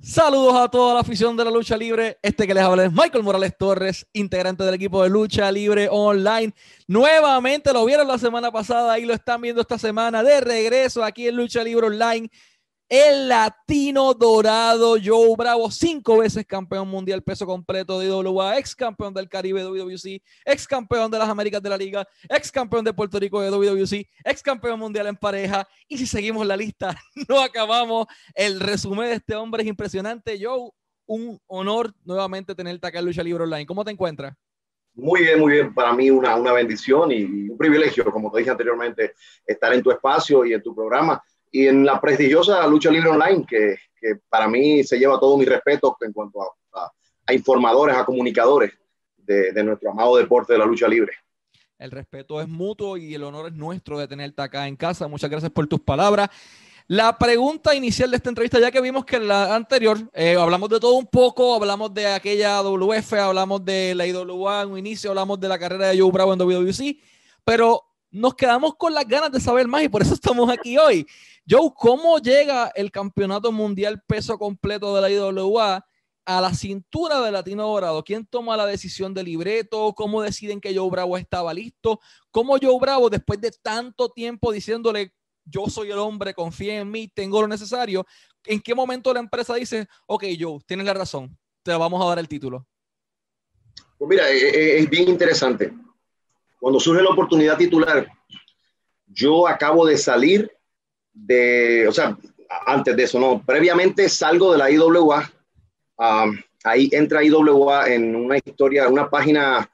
[0.00, 2.18] Saludos a toda la afición de la lucha libre.
[2.22, 6.54] Este que les habla es Michael Morales Torres, integrante del equipo de lucha libre online.
[6.86, 11.26] Nuevamente lo vieron la semana pasada y lo están viendo esta semana de regreso aquí
[11.26, 12.30] en lucha libre online
[12.88, 19.12] el latino dorado Joe Bravo, cinco veces campeón mundial peso completo de IWA, ex campeón
[19.12, 22.94] del Caribe de WWC, ex campeón de las Américas de la Liga, ex campeón de
[22.94, 25.68] Puerto Rico de WWC, ex campeón mundial en pareja.
[25.86, 26.96] Y si seguimos la lista,
[27.28, 28.06] no acabamos.
[28.34, 30.38] El resumen de este hombre es impresionante.
[30.42, 30.70] Joe,
[31.06, 33.66] un honor nuevamente tenerte acá en Lucha Libre Online.
[33.66, 34.34] ¿Cómo te encuentras?
[34.94, 35.74] Muy bien, muy bien.
[35.74, 39.12] Para mí una, una bendición y un privilegio, como te dije anteriormente,
[39.46, 43.44] estar en tu espacio y en tu programa y en la prestigiosa lucha libre online,
[43.48, 46.92] que, que para mí se lleva todo mi respeto en cuanto a,
[47.26, 48.72] a, informadores, a comunicadores
[49.16, 51.12] de, de, nuestro amado deporte de la lucha libre.
[51.78, 55.06] El respeto es mutuo y el honor es nuestro de tenerte acá en casa.
[55.06, 56.30] Muchas gracias por tus palabras.
[56.90, 60.70] La pregunta inicial de esta entrevista, ya que vimos que en la anterior eh, hablamos
[60.70, 65.10] de todo un poco, hablamos de aquella WF, hablamos de la IWA en un inicio,
[65.10, 66.96] hablamos de la carrera de Joe Bravo en WWC,
[67.44, 71.06] pero nos quedamos con las ganas de saber más y por eso estamos aquí hoy.
[71.48, 75.86] Joe, ¿cómo llega el campeonato mundial peso completo de la IWA
[76.24, 78.04] a la cintura de Latino Dorado?
[78.04, 79.94] ¿Quién toma la decisión de libreto?
[79.94, 82.00] ¿Cómo deciden que Joe Bravo estaba listo?
[82.30, 85.14] ¿Cómo Joe Bravo, después de tanto tiempo diciéndole,
[85.44, 88.06] yo soy el hombre, confía en mí, tengo lo necesario,
[88.44, 92.18] ¿en qué momento la empresa dice, ok, Joe, tienes la razón, te vamos a dar
[92.18, 92.66] el título?
[93.96, 95.72] Pues mira, es, e, es bien interesante
[96.58, 98.06] cuando surge la oportunidad titular,
[99.06, 100.50] yo acabo de salir
[101.12, 102.16] de, o sea,
[102.66, 105.30] antes de eso, no, previamente salgo de la IWA,
[105.98, 109.70] um, ahí entra IWA en una historia, una página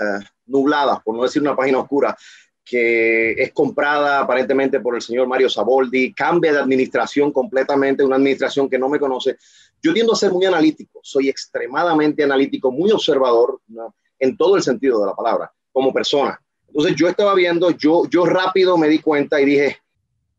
[0.00, 2.16] uh, nublada, por no decir una página oscura,
[2.64, 8.68] que es comprada aparentemente por el señor Mario Saboldi, cambia de administración completamente, una administración
[8.68, 9.36] que no me conoce.
[9.80, 13.94] Yo tiendo a ser muy analítico, soy extremadamente analítico, muy observador, ¿no?
[14.18, 16.40] en todo el sentido de la palabra como persona.
[16.68, 19.76] Entonces yo estaba viendo, yo, yo rápido me di cuenta y dije,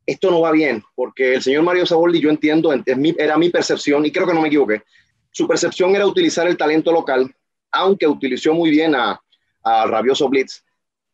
[0.04, 3.52] esto no va bien, porque el señor Mario Saboldi, yo entiendo, es mi, era mi
[3.52, 4.82] percepción, y creo que no me equivoqué,
[5.30, 7.32] su percepción era utilizar el talento local,
[7.72, 9.22] aunque utilizó muy bien a,
[9.62, 10.64] a Rabioso Blitz.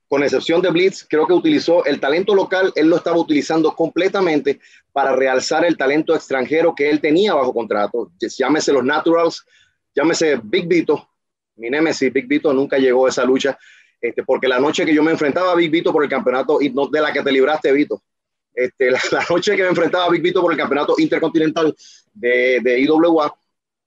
[0.07, 4.61] Con excepción de Blitz, creo que utilizó el talento local, él lo estaba utilizando completamente
[4.93, 8.09] para realzar el talento extranjero que él tenía bajo contrato.
[8.21, 9.45] Llámese los Naturals,
[9.93, 11.09] llámese Big Vito,
[11.57, 13.59] mi némesis, Big Vito, nunca llegó a esa lucha
[14.03, 17.01] este, porque la noche que yo me enfrentaba a Big Vito por el campeonato, de
[17.01, 18.03] la que te libraste, Vito,
[18.53, 21.73] este, la, la, noche que me enfrentaba a Big Vito por el campeonato intercontinental
[22.13, 23.33] de, de IWA,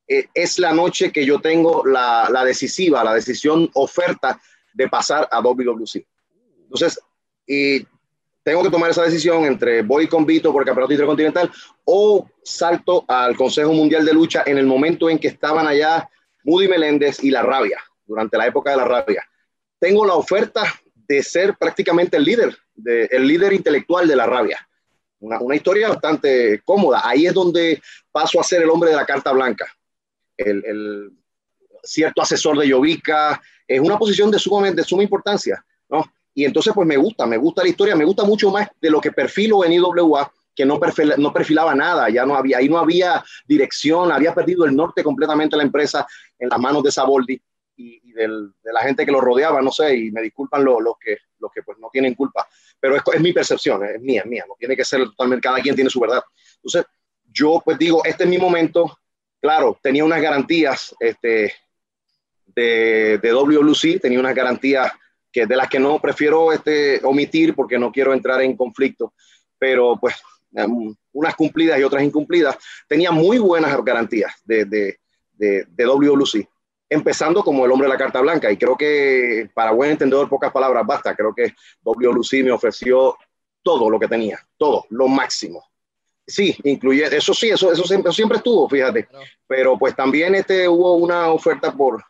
[0.09, 4.41] eh, es la noche que yo tengo la, la, decisiva, la decisión oferta
[4.73, 6.07] de pasar a WWC.
[6.63, 6.99] Entonces,
[7.47, 7.87] y
[8.43, 11.53] tengo que tomar esa decisión entre voy con Vito por el campeonato intercontinental
[11.85, 16.09] o salto al Consejo Mundial de Lucha en el momento en que estaban allá
[16.43, 19.23] Moody Meléndez y La Rabia, durante la época de La Rabia
[19.79, 20.65] tengo la oferta
[21.09, 24.67] de ser prácticamente el líder, de, el líder intelectual de la rabia.
[25.21, 27.03] Una, una, historia bastante cómoda.
[27.05, 27.81] Ahí es donde
[28.13, 29.67] paso a ser el hombre de la carta blanca,
[30.37, 31.13] el, el
[31.83, 33.41] cierto asesor de Yovica.
[33.67, 36.05] Es una posición de, sumamente, de suma importancia, ¿no?
[36.35, 39.01] Y entonces, pues me gusta, me gusta la historia, me gusta mucho más de lo
[39.01, 42.79] que perfilo en IWA, que no, perfil, no perfilaba nada, ya no había, ahí no
[42.79, 46.07] había dirección, había perdido el norte completamente la empresa
[46.39, 47.41] en las manos de Saboldi
[47.77, 50.83] y, y del, de la gente que lo rodeaba, no sé, y me disculpan los
[50.83, 52.49] lo que, lo que pues no tienen culpa,
[52.81, 55.61] pero es, es mi percepción, es mía, es mía, no tiene que ser totalmente, cada
[55.61, 56.23] quien tiene su verdad.
[56.57, 56.85] Entonces,
[57.25, 58.99] yo pues digo, este es mi momento,
[59.41, 61.53] claro, tenía unas garantías este,
[62.47, 64.93] de, de WLC, tenía unas garantías
[65.31, 69.13] que de las que no prefiero este, omitir porque no quiero entrar en conflicto,
[69.59, 70.17] pero pues
[70.53, 72.57] um, unas cumplidas y otras incumplidas,
[72.89, 74.99] tenía muy buenas garantías de, de,
[75.33, 76.49] de, de WLC
[76.89, 78.51] empezando como el hombre de la carta blanca.
[78.51, 81.15] Y creo que, para buen entendedor, pocas palabras basta.
[81.15, 82.13] Creo que W.
[82.13, 83.17] Lucy me ofreció
[83.63, 85.65] todo lo que tenía, todo, lo máximo.
[86.27, 89.09] Sí, incluye, eso sí, eso, eso, siempre, eso siempre estuvo, fíjate.
[89.47, 92.03] Pero pues también este, hubo una oferta por,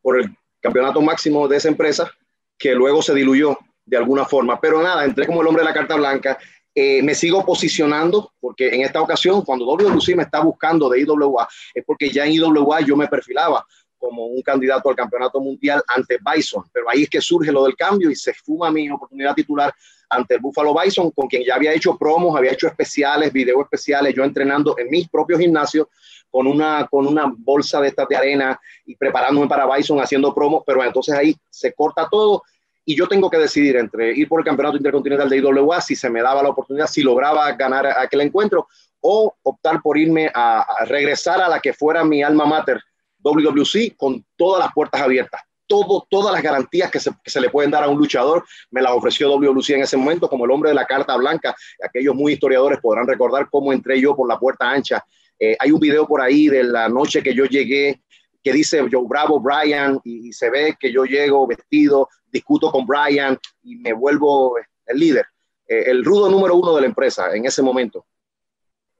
[0.00, 2.10] por el campeonato máximo de esa empresa
[2.56, 4.60] que luego se diluyó de alguna forma.
[4.60, 6.38] Pero nada, entré como el hombre de la carta blanca.
[6.74, 11.48] Eh, me sigo posicionando porque en esta ocasión, cuando WC me está buscando de IWA,
[11.74, 13.64] es porque ya en IWA yo me perfilaba
[13.98, 17.76] como un candidato al campeonato mundial ante Bison, pero ahí es que surge lo del
[17.76, 19.72] cambio y se fuma mi oportunidad titular
[20.10, 24.14] ante el Buffalo Bison, con quien ya había hecho promos, había hecho especiales, videos especiales,
[24.14, 25.88] yo entrenando en mis propios gimnasios
[26.30, 30.62] con una, con una bolsa de estas de arena y preparándome para Bison haciendo promos,
[30.66, 32.42] pero entonces ahí se corta todo
[32.88, 36.08] y yo tengo que decidir entre ir por el campeonato intercontinental de IWA, si se
[36.08, 38.66] me daba la oportunidad, si lograba ganar aquel encuentro,
[39.00, 42.80] o optar por irme a, regresar a la que fuera mi alma mater,
[43.28, 45.42] WWC, con todas las puertas abiertas.
[45.66, 48.92] Todo, todas las garantías que se, se, le pueden dar a un luchador, me las
[48.92, 51.54] ofreció WWC en ese momento como el hombre de la carta blanca.
[51.84, 55.04] Aquellos muy historiadores podrán recordar cómo entré yo por la puerta ancha.
[55.38, 58.00] Eh, hay un video por ahí de la noche que yo llegué
[58.42, 63.38] que dice Joe Bravo, Brian, y, se ve que yo llego vestido, discuto con Brian
[63.62, 64.54] y me vuelvo
[64.86, 65.26] el líder,
[65.66, 68.06] eh, el rudo número uno de la empresa en ese momento.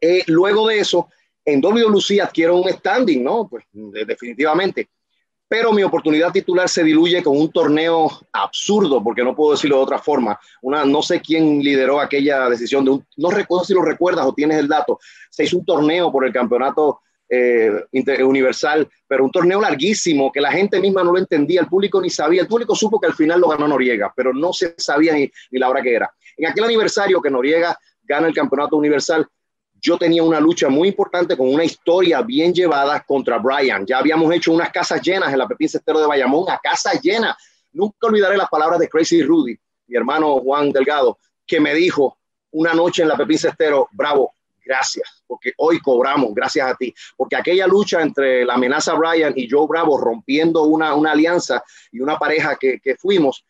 [0.01, 1.09] Eh, luego de eso,
[1.49, 3.49] en WLC adquiero un standing, ¿no?
[3.49, 4.91] Pues definitivamente.
[5.49, 9.83] Pero mi oportunidad titular se diluye con un torneo absurdo, porque no puedo decirlo de
[9.83, 10.39] otra forma.
[10.61, 14.59] Una, no sé quién lideró aquella decisión de no recuerdo si lo recuerdas o tienes
[14.59, 14.99] el dato.
[15.31, 17.01] Se hizo un torneo por el campeonato
[17.31, 17.73] eh,
[18.23, 22.11] universal, pero un torneo larguísimo que la gente misma no lo entendía, el público ni
[22.11, 25.31] sabía, el público supo que al final lo ganó Noriega, pero no se sabía ni,
[25.51, 26.13] ni la hora que era.
[26.37, 29.27] En aquel aniversario que Noriega gana el campeonato universal,
[29.81, 33.87] yo tenía una lucha muy importante con una historia bien llevada contra Brian.
[33.87, 37.37] Ya habíamos hecho unas casas llenas en la Pepín Cestero de Bayamón, a casa llena.
[37.73, 42.19] Nunca olvidaré las palabras de Crazy Rudy, mi hermano Juan Delgado, que me dijo
[42.51, 44.33] una noche en la Pepín Cestero, bravo,
[44.65, 49.49] gracias, porque hoy cobramos, gracias a ti, porque aquella lucha entre la amenaza Brian y
[49.49, 53.45] Joe Bravo rompiendo una, una alianza y una pareja que, que fuimos,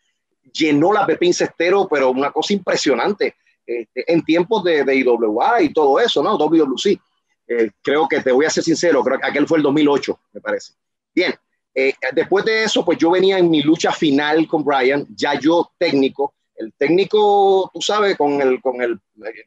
[0.53, 3.35] llenó la Pepín Cestero, pero una cosa impresionante
[3.69, 6.37] este, en tiempos de, de, IWA y todo eso, ¿no?
[6.37, 6.99] WWC.
[7.47, 10.41] Eh, creo que te voy a ser sincero, creo que aquel fue el 2008, me
[10.41, 10.73] parece.
[11.13, 11.35] Bien,
[11.75, 15.71] eh, después de eso, pues yo venía en mi lucha final con Brian, ya yo
[15.77, 18.99] técnico, el técnico, tú sabes, con el, con el,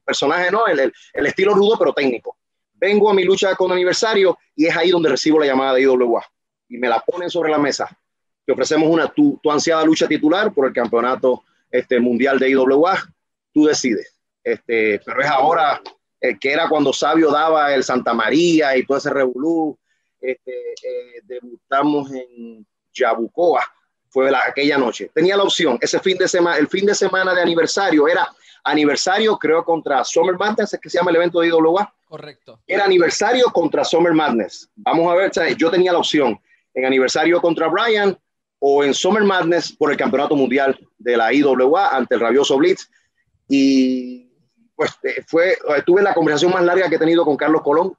[0.04, 0.68] personaje, ¿no?
[0.68, 2.36] El, el, estilo rudo, pero técnico.
[2.75, 6.25] Vengo a mi lucha con aniversario y es ahí donde recibo la llamada de IWA
[6.68, 7.88] y me la ponen sobre la mesa.
[8.46, 11.42] Te ofrecemos una tu, tu ansiada lucha titular por el campeonato
[11.72, 12.98] este, mundial de IWA.
[13.52, 14.12] Tú decides.
[14.42, 15.80] Este, pero es ahora
[16.20, 19.78] eh, que era cuando Sabio daba el Santa María y todo ese revolú.
[20.20, 23.62] Este, eh, debutamos en Yabucoa
[24.12, 25.10] fue la, aquella noche.
[25.14, 28.28] Tenía la opción, ese fin de semana, el fin de semana de aniversario era
[28.62, 31.92] aniversario, creo, contra Summer Madness, es que se llama el evento de IWA.
[32.04, 32.60] Correcto.
[32.66, 34.68] Era aniversario contra Summer Madness.
[34.76, 36.38] Vamos a ver, yo tenía la opción
[36.74, 38.16] en aniversario contra Brian
[38.58, 42.90] o en Summer Madness por el campeonato mundial de la IWA ante el rabioso Blitz.
[43.48, 44.30] Y
[44.74, 47.96] pues eh, fue, tuve la conversación más larga que he tenido con Carlos Colón,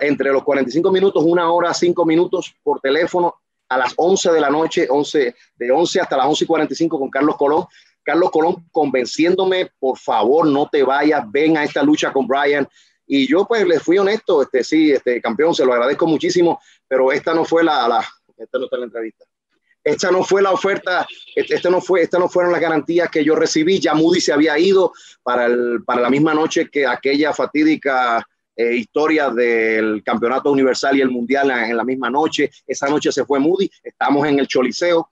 [0.00, 3.34] entre los 45 minutos, una hora, cinco minutos por teléfono
[3.68, 7.10] a las 11 de la noche, 11, de 11 hasta las 11 y 45 con
[7.10, 7.66] Carlos Colón.
[8.02, 12.66] Carlos Colón convenciéndome, por favor, no te vayas, ven a esta lucha con Brian.
[13.06, 17.12] Y yo pues le fui honesto, este, sí, este campeón, se lo agradezco muchísimo, pero
[17.12, 18.04] esta no fue la, la
[18.36, 19.24] esta no está la entrevista.
[19.86, 23.22] Esta no fue la oferta, este, este, no fue, esta no fueron las garantías que
[23.22, 23.78] yo recibí.
[23.78, 24.92] Ya Moody se había ido
[25.22, 31.02] para, el, para la misma noche que aquella fatídica eh, historia del campeonato universal y
[31.02, 32.50] el mundial en, la misma noche.
[32.66, 35.08] Esa noche se fue Moody, estamos en el Choliseo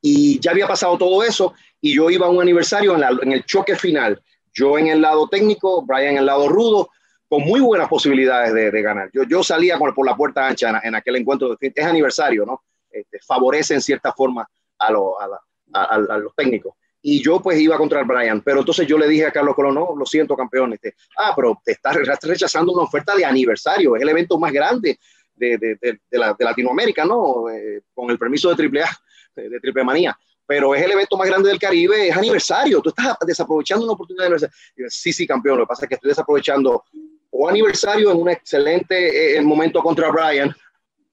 [0.00, 3.74] y ya había pasado todo eso y yo iba a un aniversario en, el choque
[3.74, 4.22] final.
[4.54, 6.90] Yo en el lado técnico, Brian en el lado rudo,
[7.28, 9.10] con muy buenas posibilidades de, ganar.
[9.12, 12.62] Yo, yo salía por, la puerta ancha en, aquel encuentro, es aniversario, ¿no?
[13.00, 14.48] Este, favorece en cierta forma
[14.78, 14.88] a,
[15.72, 16.74] a los técnicos
[17.08, 18.40] y yo pues iba contra el Brian.
[18.40, 21.60] Pero entonces yo le dije a Carlos Colón, no, lo siento campeón, este, ah, pero
[21.64, 24.98] te estás, rechazando una oferta de aniversario, es el evento más grande
[25.32, 25.78] de,
[26.10, 27.48] Latinoamérica, ¿no?
[27.48, 28.90] Eh, con el permiso de Triple A,
[29.36, 30.18] de, Triple Manía.
[30.44, 32.80] Pero es el evento más grande del Caribe, es aniversario.
[32.80, 34.56] Tú estás desaprovechando una oportunidad de aniversario.
[34.88, 35.58] Sí, sí, campeón.
[35.58, 36.84] Lo que pasa es que estoy desaprovechando
[37.30, 40.52] o aniversario en un excelente eh, momento contra Brian,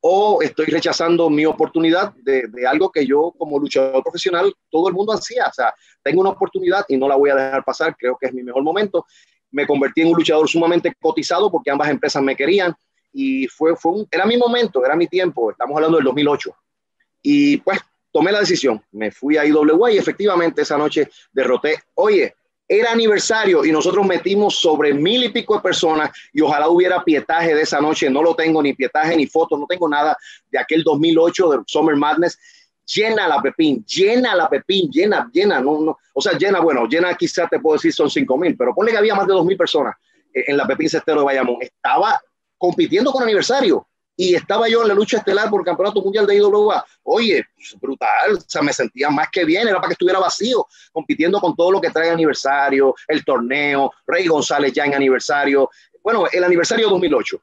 [0.06, 4.94] o estoy rechazando mi oportunidad de, de, algo que yo como luchador profesional, todo el
[4.94, 5.48] mundo hacía.
[5.48, 8.34] O sea, tengo una oportunidad y no la voy a dejar pasar, creo que es
[8.34, 9.06] mi mejor momento.
[9.52, 12.76] Me convertí en un luchador sumamente cotizado porque ambas empresas me querían
[13.14, 16.54] y fue, fue un, era mi momento, era mi tiempo, estamos hablando del 2008.
[17.22, 17.80] Y pues
[18.12, 22.36] tomé la decisión, me fui a IWA y efectivamente esa noche derroté, oye,
[22.68, 27.54] era aniversario y nosotros metimos sobre mil y pico de personas y ojalá hubiera pietaje
[27.54, 28.10] de esa noche.
[28.10, 30.18] No lo tengo, ni pietaje, ni fotos, no tengo nada
[30.50, 32.40] de aquel 2008 de Summer Madness.
[32.86, 37.16] Llena la Pepín, llena la Pepín, llena, llena, no, no, o sea, llena, bueno, llena
[37.16, 39.56] quizás te puedo decir son cinco mil, pero ponle que había más de dos mil
[39.56, 39.96] personas
[40.34, 41.58] en la Pepín Cestero de Bayamón.
[41.62, 42.20] Estaba
[42.58, 46.36] compitiendo con aniversario y estaba yo en la lucha estelar por el Campeonato Mundial de
[46.36, 46.86] IWA.
[47.04, 47.46] Oye,
[47.82, 51.56] brutal, o sea, me sentía más que bien, era para que estuviera vacío, compitiendo con
[51.56, 55.70] todo lo que trae aniversario, el torneo, Rey González ya en aniversario,
[56.04, 57.42] bueno, el aniversario 2008.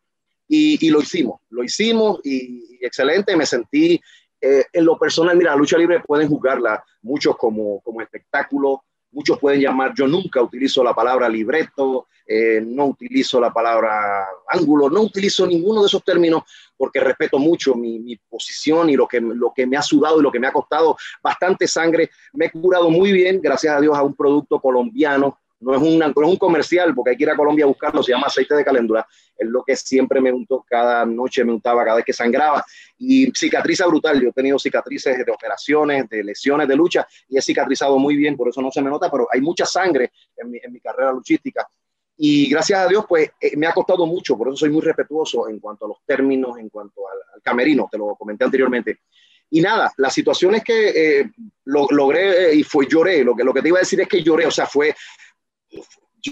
[0.53, 4.01] Y, y lo hicimos, lo hicimos y, excelente, me sentí
[4.41, 9.39] eh, en lo personal, mira, la lucha libre pueden jugarla muchos como, como espectáculo, muchos
[9.39, 15.01] pueden llamar, yo nunca utilizo la palabra libreto, eh, no utilizo la palabra ángulo, no
[15.01, 16.45] utilizo ninguno de esos términos
[16.77, 20.23] porque respeto mucho mi, mi, posición y lo que, lo que me ha sudado y
[20.23, 22.11] lo que me ha costado bastante sangre.
[22.35, 26.07] Me he curado muy bien, gracias a Dios, a un producto colombiano no es, no
[26.07, 28.65] es un comercial, porque hay que ir a Colombia a buscarlo, se llama aceite de
[28.65, 32.65] caléndula, es lo que siempre me untó cada noche, me untaba cada vez que sangraba,
[32.99, 37.43] y cicatriza brutal, yo he tenido cicatrices de operaciones, de lesiones, de lucha, y he
[37.43, 40.59] cicatrizado muy bien, por eso no se me nota, pero hay mucha sangre en mi,
[40.63, 41.69] en mi carrera luchística,
[42.23, 45.49] y gracias a Dios, pues eh, me ha costado mucho, por eso soy muy respetuoso
[45.49, 49.01] en cuanto a los términos, en cuanto al, al camerino, te lo comenté anteriormente.
[49.53, 51.31] Y nada, la situación es que eh,
[51.65, 53.25] lo, logré eh, y fue lloré.
[53.25, 54.95] Lo que, lo que te iba a decir es que lloré, o sea, fue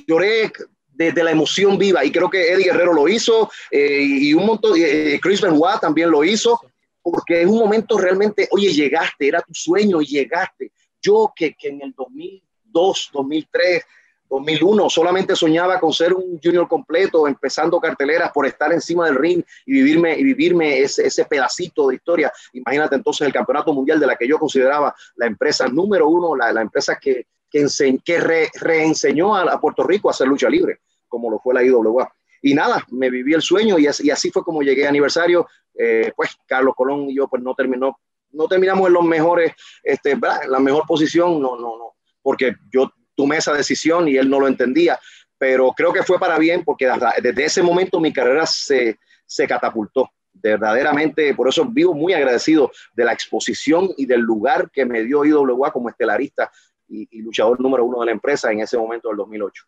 [0.06, 0.52] lloré
[0.98, 4.72] desde la emoción viva y creo que Eddie Guerrero lo hizo eh, y un montón,
[4.76, 6.60] eh, Chris Benoit también lo hizo,
[7.00, 10.72] porque en un momento realmente, oye, llegaste, era tu sueño y llegaste.
[11.00, 13.84] Yo que, que en el 2002, 2003,
[14.28, 19.42] 2001 solamente soñaba con ser un junior completo, empezando carteleras por estar encima del ring
[19.66, 22.32] y vivirme, y vivirme ese, ese pedacito de historia.
[22.52, 26.52] Imagínate entonces el campeonato mundial de la que yo consideraba la empresa número uno, la,
[26.52, 27.66] la empresa que, que,
[28.04, 32.12] que re, reenseñó a, Puerto Rico a hacer lucha libre, como lo fue la IWA.
[32.42, 35.48] Y nada, me viví el sueño y así, fue como llegué a aniversario.
[35.74, 37.98] Eh, pues Carlos Colón y yo pues no terminó,
[38.32, 39.52] no terminamos en los mejores,
[39.82, 44.40] este, la mejor posición, no, no, no, porque yo tomé esa decisión y él no
[44.40, 44.98] lo entendía,
[45.36, 46.90] pero creo que fue para bien porque
[47.22, 53.04] desde ese momento mi carrera se, se catapultó verdaderamente, por eso vivo muy agradecido de
[53.04, 56.50] la exposición y del lugar que me dio IWA como estelarista
[56.88, 59.64] y, luchador número uno de la empresa en ese momento del 2008.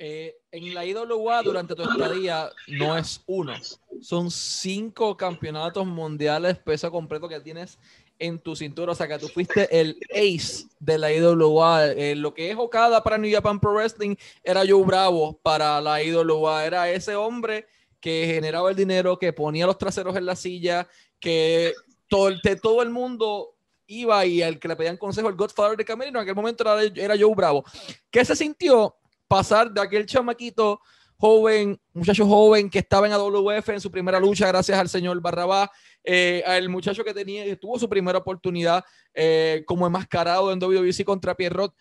[0.00, 3.52] Eh, en la IWA durante tu estadía no es uno,
[4.00, 7.80] son cinco campeonatos mundiales peso completo que tienes
[8.20, 12.32] en tu cintura, o sea que tú fuiste el ace de la IWA, eh, lo
[12.32, 16.90] que es Okada para New Japan Pro Wrestling era Joe Bravo para la IWA, era
[16.90, 17.66] ese hombre
[18.00, 21.72] que generaba el dinero, que ponía los traseros en la silla, que
[22.08, 22.30] todo
[22.62, 23.57] todo el mundo
[23.88, 26.82] iba y el que le pedían consejo, el Godfather de Camerino, en aquel momento era,
[26.82, 27.64] era Joe Bravo.
[28.10, 28.94] ¿Qué se sintió
[29.26, 30.80] pasar de aquel chamaquito
[31.16, 35.68] joven, muchacho joven que estaba en AWF en su primera lucha gracias al señor Barrabás,
[36.04, 41.34] eh, al muchacho que tenía, tuvo su primera oportunidad eh, como enmascarado en WBC contra
[41.34, 41.74] Pierrot?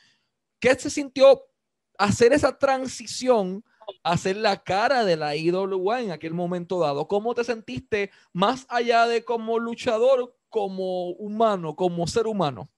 [0.59, 1.43] ¿Qué se sintió
[1.97, 3.63] hacer esa transición?
[4.03, 7.07] hacer la cara de la IWA en aquel momento dado.
[7.07, 12.69] ¿Cómo te sentiste más allá de como luchador, como humano, como ser humano?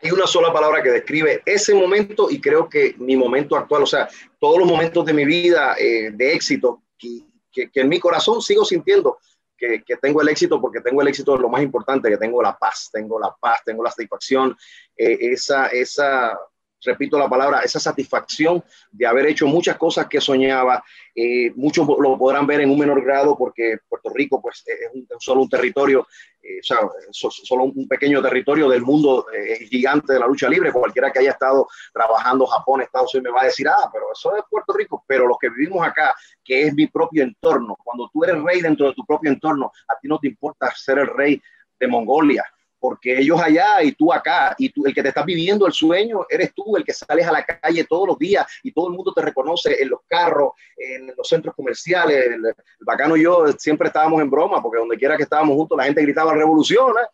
[0.00, 3.86] Hay una sola palabra que describe ese momento y creo que mi momento actual, o
[3.86, 8.40] sea, todos los momentos de mi vida eh, de éxito, que, que, en mi corazón
[8.40, 9.18] sigo sintiendo
[9.56, 12.40] que, que, tengo el éxito porque tengo el éxito de lo más importante, que tengo
[12.40, 14.56] la paz, tengo la paz, tengo la satisfacción,
[14.96, 16.38] eh, esa, esa,
[16.84, 20.82] repito la palabra, esa satisfacción de haber hecho muchas cosas que soñaba.
[21.14, 25.06] Eh, muchos lo podrán ver en un menor grado porque Puerto Rico pues, es un,
[25.18, 26.06] solo un territorio,
[26.42, 26.60] eh,
[27.10, 30.72] solo un pequeño territorio del mundo eh, gigante de la lucha libre.
[30.72, 34.36] Cualquiera que haya estado trabajando Japón, Estados Unidos me va a decir, ah, pero eso
[34.36, 35.04] es Puerto Rico.
[35.06, 38.86] Pero los que vivimos acá, que es mi propio entorno, cuando tú eres rey dentro
[38.88, 41.42] de tu propio entorno, a ti no te importa ser el rey
[41.78, 42.44] de Mongolia,
[42.78, 46.26] porque ellos allá y tú acá, y tú, el que te estás viviendo el sueño,
[46.28, 49.12] eres tú el que sales a la calle todos los días y todo el mundo
[49.12, 52.26] te reconoce en los carros, en los centros comerciales.
[52.26, 55.76] El, el bacano y yo siempre estábamos en broma, porque donde quiera que estábamos juntos
[55.76, 57.08] la gente gritaba revolución, ¿eh?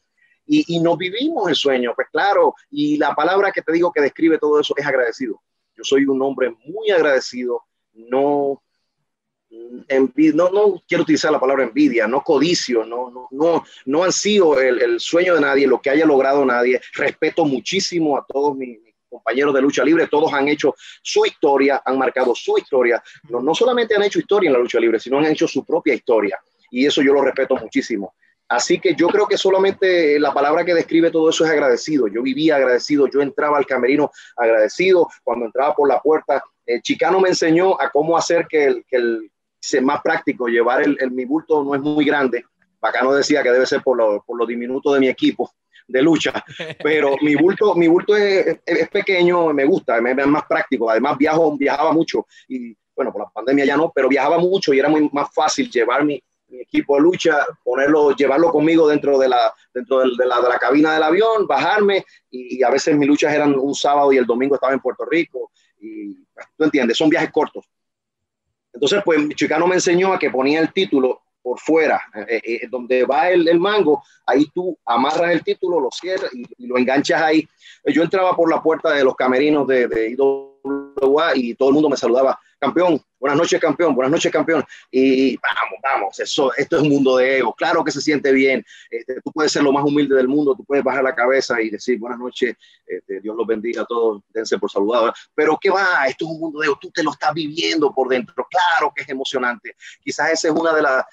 [0.46, 4.00] y, y nos vivimos el sueño, pues claro, y la palabra que te digo que
[4.00, 5.40] describe todo eso es agradecido.
[5.76, 7.62] Yo soy un hombre muy agradecido,
[7.94, 8.62] no
[10.34, 15.00] no, quiero utilizar la palabra envidia, no codicio, no, no, no, no han sido el,
[15.00, 16.80] sueño de nadie, lo que haya logrado nadie.
[16.94, 18.78] Respeto muchísimo a todos mis,
[19.14, 23.02] compañeros de lucha libre, todos han hecho su historia, han marcado su historia.
[23.28, 26.36] No, solamente han hecho historia en la lucha libre, sino han hecho su propia historia.
[26.70, 28.14] Y eso yo lo respeto muchísimo.
[28.48, 32.08] Así que yo creo que solamente la palabra que describe todo eso es agradecido.
[32.08, 35.08] Yo vivía agradecido, yo entraba al camerino agradecido.
[35.22, 39.30] Cuando entraba por la puerta, el chicano me enseñó a cómo hacer que que el,
[39.82, 42.44] más práctico, llevar el, el, mi bulto no es muy grande.
[42.80, 45.50] Bacano decía que debe ser por lo, por lo diminuto de mi equipo
[45.86, 46.32] de lucha,
[46.82, 50.90] pero mi bulto, mi bulto es, es pequeño, me gusta, me, es más práctico.
[50.90, 54.78] Además viajo, viajaba mucho y bueno, por la pandemia ya no, pero viajaba mucho y
[54.78, 59.28] era muy más fácil llevar mi, mi equipo de lucha, ponerlo, llevarlo conmigo dentro de
[59.28, 62.96] la, dentro de, de la, de la cabina del avión, bajarme y, y, a veces
[62.96, 66.14] mis luchas eran un sábado y el domingo estaba en Puerto Rico y
[66.56, 67.68] tú entiendes, son viajes cortos.
[68.74, 73.04] Entonces, pues Chicano me enseñó a que ponía el título por fuera, eh, eh, donde
[73.04, 77.46] va el, el, mango, ahí tú amarras el título, lo cierras y, lo enganchas ahí.
[77.86, 80.08] Yo entraba por la puerta de los camerinos de, de
[81.34, 84.64] Y todo el mundo me saludaba, campeón, buenas noches campeón, buenas noches campeón.
[84.90, 88.64] Y vamos, vamos, eso, esto es un mundo de ego, claro que se siente bien,
[88.90, 91.68] este, tú puedes ser lo más humilde del mundo, tú puedes bajar la cabeza y
[91.68, 92.56] decir buenas noches,
[92.86, 96.06] este, Dios los bendiga a todos, dense por saludado, pero ¿qué va?
[96.08, 99.02] Esto es un mundo de ego, tú te lo estás viviendo por dentro, claro que
[99.02, 99.76] es emocionante.
[100.02, 101.04] Quizás esa es una de las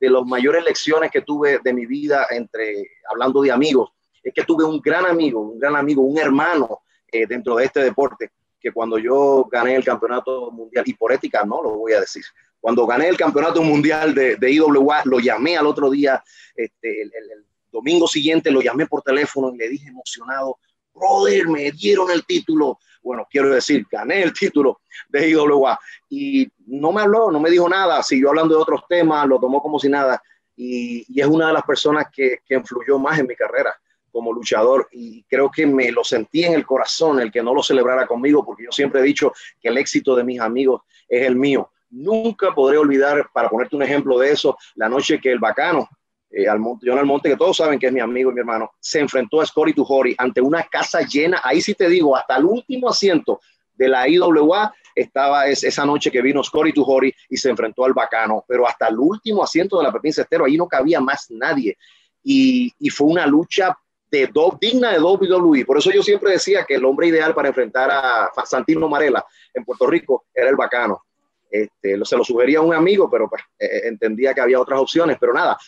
[0.00, 3.90] de las mayores lecciones que tuve de mi vida entre, hablando de amigos,
[4.22, 6.80] es que tuve un gran amigo, un gran amigo, un hermano
[7.12, 11.44] eh, dentro de este deporte, que cuando yo gané el campeonato mundial, y por ética
[11.44, 12.22] no lo voy a decir,
[12.60, 16.22] cuando gané el campeonato mundial de, de IWA, lo llamé al otro día,
[16.54, 20.58] este, el, el, domingo siguiente lo llamé por teléfono y le dije emocionado,
[20.92, 22.80] brother, me dieron el título.
[23.00, 27.68] Bueno, quiero decir, gané el título de IWA y no me habló, no me dijo
[27.68, 30.20] nada, siguió hablando de otros temas, lo tomó como si nada.
[30.56, 33.72] Y, y es una de las personas que, que influyó más en mi carrera
[34.10, 37.62] como luchador y creo que me lo sentí en el corazón el que no lo
[37.62, 41.36] celebrara conmigo porque yo siempre he dicho que el éxito de mis amigos es el
[41.36, 41.70] mío.
[41.90, 45.88] Nunca podré olvidar, para ponerte un ejemplo de eso, la noche que el bacano,
[46.30, 48.70] eh, al Monte, John Almonte, que todos saben que es mi amigo y mi hermano,
[48.78, 52.44] se enfrentó a Scotty Tujori ante una casa llena, ahí sí te digo, hasta el
[52.44, 53.40] último asiento
[53.74, 57.92] de la IWA estaba es, esa noche que vino Scotty Tujori y se enfrentó al
[57.92, 61.76] bacano, pero hasta el último asiento de la Pepín Cestero, ahí no cabía más nadie.
[62.22, 63.76] Y, y fue una lucha
[64.10, 65.64] de do, digna de WWE.
[65.64, 69.24] Por eso yo siempre decía que el hombre ideal para enfrentar a Santino Marella
[69.54, 71.04] en Puerto Rico era el bacano.
[71.50, 75.16] Este, se lo sugería a un amigo, pero pues, eh, entendía que había otras opciones.
[75.18, 75.58] Pero nada,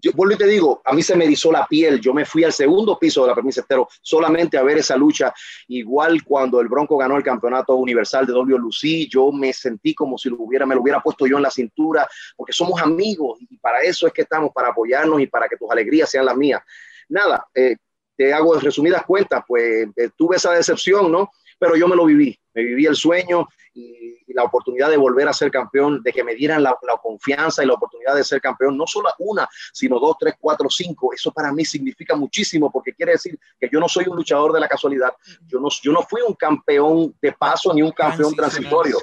[0.00, 2.00] yo vuelvo y te digo, a mí se me erizó la piel.
[2.00, 5.34] Yo me fui al segundo piso de la Permis Estero solamente a ver esa lucha.
[5.68, 10.30] Igual cuando el Bronco ganó el campeonato universal de WLC, yo me sentí como si
[10.30, 13.80] lo hubiera, me lo hubiera puesto yo en la cintura, porque somos amigos y para
[13.80, 16.62] eso es que estamos, para apoyarnos y para que tus alegrías sean las mías
[17.08, 17.76] nada, eh,
[18.16, 21.30] te hago resumidas cuentas, pues eh, tuve esa decepción, ¿no?
[21.58, 25.28] Pero yo me lo viví, me viví el sueño y, y la oportunidad de volver
[25.28, 28.40] a ser campeón, de que me dieran la, la, confianza y la oportunidad de ser
[28.40, 31.12] campeón, no solo una, sino dos, tres, cuatro, cinco.
[31.14, 34.60] Eso para mí significa muchísimo porque quiere decir que yo no soy un luchador de
[34.60, 35.12] la casualidad,
[35.46, 38.98] yo no, yo no fui un campeón de paso ni un campeón transitorio.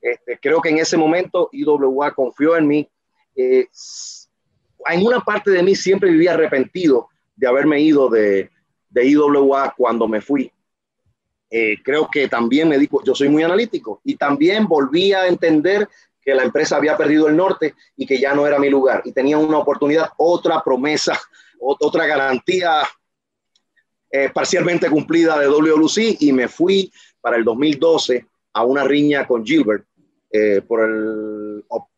[0.00, 2.88] Este, creo que en ese momento IWA confió en mí.
[3.34, 3.68] Eh,
[4.88, 8.50] en una parte de mí siempre vivía arrepentido de haberme ido de,
[8.88, 10.50] de IWA cuando me fui.
[11.50, 15.88] Eh, creo que también me dijo, yo soy muy analítico y también volví a entender
[16.20, 19.12] que la empresa había perdido el norte y que ya no era mi lugar y
[19.12, 21.20] tenía una oportunidad, otra promesa,
[21.60, 22.82] otra garantía
[24.10, 29.44] eh, parcialmente cumplida de WLC y me fui para el 2012 a una riña con
[29.46, 29.86] Gilbert
[30.32, 30.62] eh,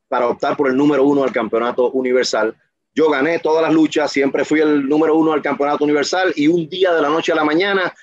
[0.09, 2.55] para optar por el número uno del campeonato universal
[2.99, 6.69] yo gané todas las luchas, siempre fui el número uno del campeonato universal y un
[6.69, 7.95] día de la noche a la mañana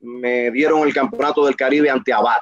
[0.00, 2.40] me dieron el campeonato del Caribe ante Abad.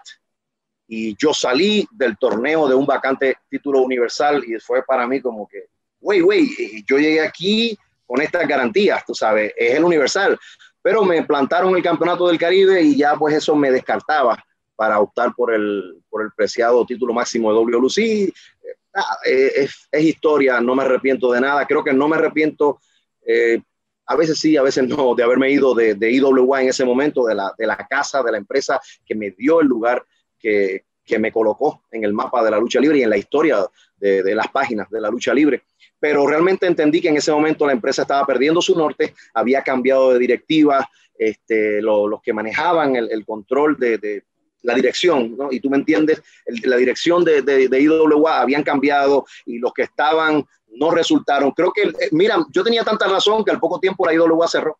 [0.86, 5.48] Y yo salí del torneo de un vacante título universal y fue para mí como
[5.48, 5.64] que,
[5.98, 10.38] güey, güey, yo llegué aquí con estas garantías, tú sabes, es el universal.
[10.80, 14.40] Pero me plantaron el campeonato del Caribe y ya pues eso me descartaba
[14.76, 18.32] para optar por el, por el preciado título máximo de WLC
[18.96, 22.80] ah, es, es, historia, no me arrepiento de nada, creo que no me arrepiento,
[23.26, 23.60] eh,
[24.06, 27.26] a veces sí, a veces no, de haberme ido de, de, IWA en ese momento,
[27.26, 30.04] de la, de la casa, de la empresa que me dio el lugar
[30.38, 33.66] que, que me colocó en el mapa de la lucha libre y en la historia
[33.96, 35.62] de, de, las páginas de la lucha libre.
[35.98, 40.12] Pero realmente entendí que en ese momento la empresa estaba perdiendo su norte, había cambiado
[40.12, 44.24] de directiva, este, lo, los que manejaban el, control de,
[44.66, 45.52] la dirección, ¿no?
[45.52, 46.20] Y tú me entiendes,
[46.64, 51.52] la dirección de, de, de, IWA habían cambiado y los que estaban no resultaron.
[51.52, 54.72] Creo que, eh, mira, yo tenía tanta razón que al poco tiempo la IWA cerró.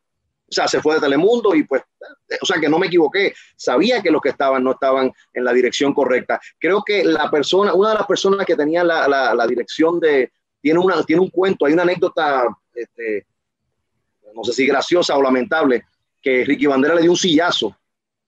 [0.48, 1.82] O sea, se fue de Telemundo y pues,
[2.28, 3.32] eh, o sea, que no me equivoqué.
[3.56, 6.40] Sabía que los que estaban no estaban en la dirección correcta.
[6.58, 10.32] Creo que la persona, una de las personas que tenía la, la, la dirección de,
[10.60, 12.44] tiene, una, tiene un cuento, hay una anécdota,
[12.74, 13.24] este,
[14.34, 15.84] no sé si graciosa o lamentable,
[16.20, 17.76] que Ricky Bandera le dio un sillazo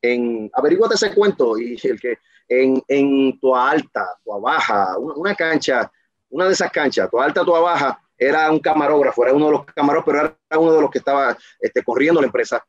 [0.03, 5.91] en, averíguate ese cuento, y el que en, en Tua Alta, Tua Baja, una, cancha,
[6.31, 9.65] una de esas canchas, Tua Alta, Tua Baja, era un camarógrafo, era uno de los
[9.67, 12.65] camarógrafos, pero era uno de los que estaba este, corriendo la empresa.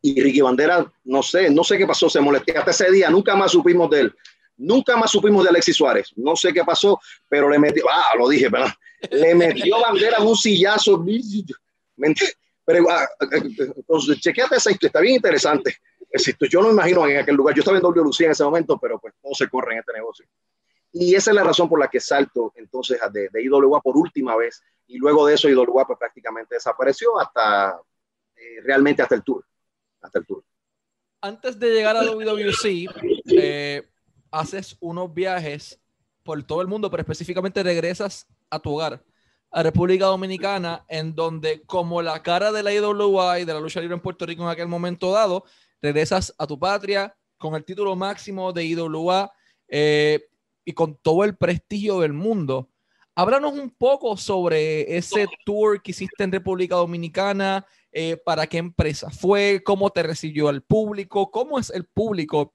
[0.00, 2.58] Y Ricky Bandera, no sé, no sé qué pasó, se molestó.
[2.58, 4.14] Hasta ese día nunca más supimos de él.
[4.56, 6.12] Nunca más supimos de Alexis Suárez.
[6.16, 8.72] No sé qué pasó, pero le metió, ah, lo dije, ¿verdad?
[9.10, 11.04] Le metió Bandera un sillazo.
[12.64, 13.08] Pero, ah,
[13.86, 15.76] pues, chequeate esa historia, está bien interesante.
[16.50, 17.54] Yo no me imagino en aquel lugar.
[17.54, 20.26] Yo estaba en WLC en ese momento, pero pues todo se corre en este negocio.
[20.92, 24.36] Y esa es la razón por la que salto entonces de, de IWA por última
[24.36, 24.62] vez.
[24.86, 27.80] Y luego de eso IWA pues, prácticamente desapareció hasta
[28.36, 29.44] eh, realmente hasta el tour.
[30.02, 30.44] Hasta el tour.
[31.22, 32.90] Antes de llegar a WWC,
[33.30, 33.88] eh,
[34.30, 35.80] haces unos viajes
[36.24, 39.02] por todo el mundo, pero específicamente regresas a tu hogar,
[39.50, 43.80] a República Dominicana, en donde como la cara de la IWA y de la lucha
[43.80, 45.44] libre en Puerto Rico en aquel momento dado,
[45.82, 49.32] regresas a tu patria con el título máximo de IWA
[49.68, 50.20] eh,
[50.64, 52.70] y con todo el prestigio del mundo.
[53.14, 59.10] Háblanos un poco sobre ese tour que hiciste en República Dominicana, eh, para qué empresa
[59.10, 62.54] fue, cómo te recibió el público, cómo es el público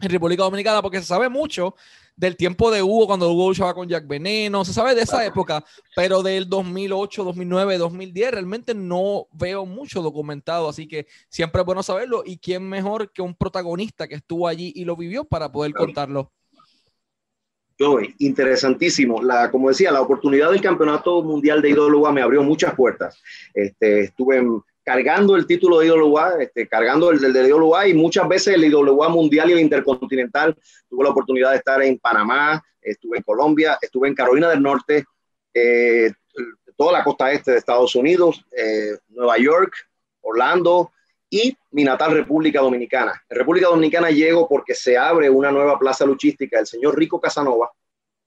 [0.00, 1.74] en República Dominicana, porque se sabe mucho
[2.16, 5.64] del tiempo de Hugo, cuando Hugo luchaba con Jack Veneno, se sabe de esa época,
[5.96, 11.82] pero del 2008, 2009, 2010 realmente no veo mucho documentado, así que siempre es bueno
[11.82, 15.72] saberlo y quién mejor que un protagonista que estuvo allí y lo vivió para poder
[15.72, 16.32] contarlo.
[18.18, 19.20] Interesantísimo.
[19.22, 23.20] La, como decía, la oportunidad del campeonato mundial de IWA me abrió muchas puertas.
[23.52, 28.28] Este, estuve en, cargando el título de IWA, este, cargando el, de IWA y muchas
[28.28, 30.54] veces el IWA mundial y el intercontinental.
[30.88, 35.04] Tuve la oportunidad de estar en Panamá, estuve en Colombia, estuve en Carolina del Norte,
[35.54, 36.12] eh,
[36.76, 39.72] toda la costa este de Estados Unidos, eh, Nueva York,
[40.20, 40.92] Orlando
[41.30, 43.24] y mi natal República Dominicana.
[43.28, 46.60] En República Dominicana llego porque se abre una nueva plaza luchística.
[46.60, 47.72] El señor Rico Casanova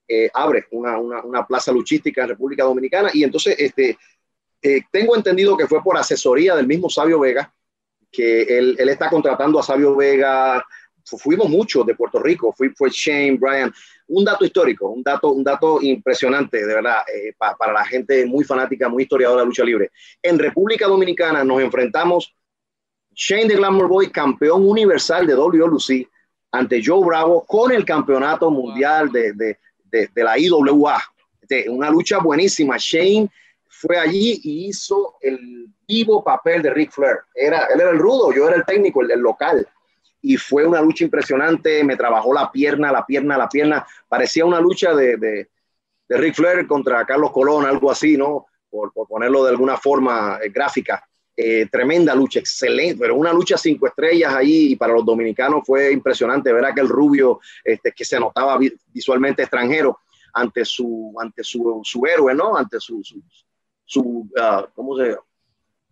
[0.07, 3.97] eh, abre una, una plaza luchística en República Dominicana y entonces este,
[4.67, 7.53] eh, tengo entendido que fue por asesoría del mismo Sabio Vega,
[8.11, 10.63] que él, él está contratando a Sabio Vega.
[11.05, 13.73] Fuimos muchos de Puerto Rico, fui, fue Shane, Brian.
[14.07, 18.43] Un dato histórico, un dato, un dato impresionante, de verdad, eh, para la gente muy
[18.43, 19.91] fanática, muy historiadora de la lucha libre.
[20.21, 22.35] En República Dominicana nos enfrentamos
[23.13, 26.09] Shane de Glamour Boy, campeón universal de WLC,
[26.51, 31.01] ante Joe Bravo con el campeonato mundial de, de, de, de la IWA.
[31.69, 32.75] una lucha buenísima.
[32.77, 33.29] Shane
[33.79, 37.19] fue allí y hizo el vivo papel de Ric Flair.
[37.33, 39.67] Era, él era el rudo, yo era el técnico, el, local.
[40.21, 43.85] Y fue una lucha impresionante, me trabajó la pierna, la pierna, la pierna.
[44.07, 45.49] Parecía una lucha de, de,
[46.09, 48.47] de Ric Flair contra Carlos Colón, algo así, ¿no?
[48.69, 51.07] Por, por ponerlo de alguna forma eh, gráfica.
[51.39, 55.91] Eh, tremenda lucha, excelente, pero una lucha cinco estrellas ahí y para los dominicanos fue
[55.91, 58.57] impresionante ver aquel rubio este, que se notaba
[58.91, 59.99] visualmente extranjero
[60.33, 62.57] ante su, ante su, su héroe, ¿no?
[62.57, 63.21] Ante su, su,
[63.87, 65.15] su, uh, ¿cómo se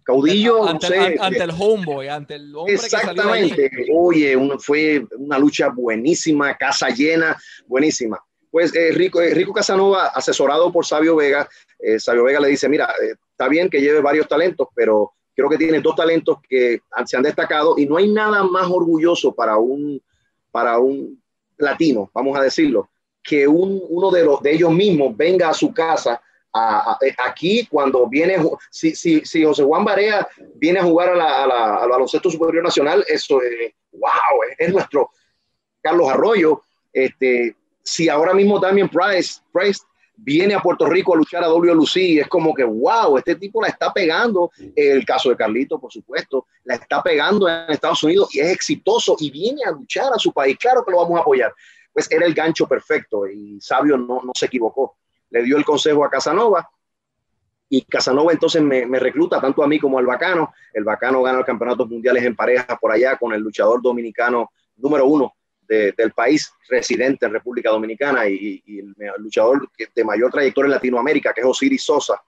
[0.06, 0.68] Caudillo.
[0.68, 3.70] Ante, sé, ante, el homeboy, ante el hombre Exactamente.
[3.72, 8.24] Que Oye, fue una lucha buenísima, casa llena, buenísima.
[8.52, 12.70] Pues eh, Rico, eh, Rico Casanova, asesorado por Sabio Vega, eh, Sabio Vega le dice,
[12.70, 16.82] mira, eh, está bien que lleve varios talentos, pero creo que tiene dos talentos que
[17.06, 20.00] se han destacado y no hay nada más orgulloso para un,
[20.52, 21.20] para un
[21.58, 22.90] latino, vamos a decirlo,
[23.24, 26.22] que un, uno de, los, de ellos mismos venga a su casa
[27.02, 28.38] eh, aquí cuando viene,
[28.70, 32.30] si, si, si, José Juan Barea viene a jugar a la, a la, al baloncesto
[32.30, 35.12] superior nacional, eso es, wow, es, nuestro
[35.82, 36.62] Carlos Arroyo.
[36.94, 39.82] Este, si ahora mismo también Price, Price
[40.16, 43.68] viene a Puerto Rico a luchar a WLC, es como que, wow, este tipo la
[43.68, 44.50] está pegando.
[44.76, 49.18] El caso de Carlito, por supuesto, la está pegando en Estados Unidos y es exitoso
[49.20, 50.58] y viene a luchar a su país.
[50.58, 51.54] Claro que lo vamos a apoyar.
[51.92, 54.96] Pues era el gancho perfecto y Sabio no, no se equivocó
[55.36, 56.70] le dio el consejo a Casanova
[57.68, 60.54] y Casanova entonces me, recluta tanto a mí como al Bacano.
[60.72, 65.06] El Bacano gana los campeonatos mundiales en pareja por allá con el luchador dominicano número
[65.06, 65.34] uno
[65.68, 71.42] del país residente en República Dominicana y, el, luchador de mayor trayectoria en Latinoamérica, que
[71.42, 72.22] es Osiris Sosa.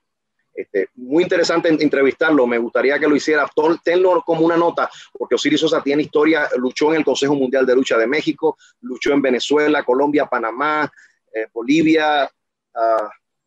[0.53, 3.47] Este, muy interesante entrevistarlo, me gustaría que lo hiciera,
[3.83, 7.75] tenlo como una nota, porque Osiris Sosa tiene historia, luchó en el Consejo Mundial de
[7.75, 10.91] Lucha de México, luchó en Venezuela, Colombia, Panamá,
[11.31, 12.27] eh, Bolivia,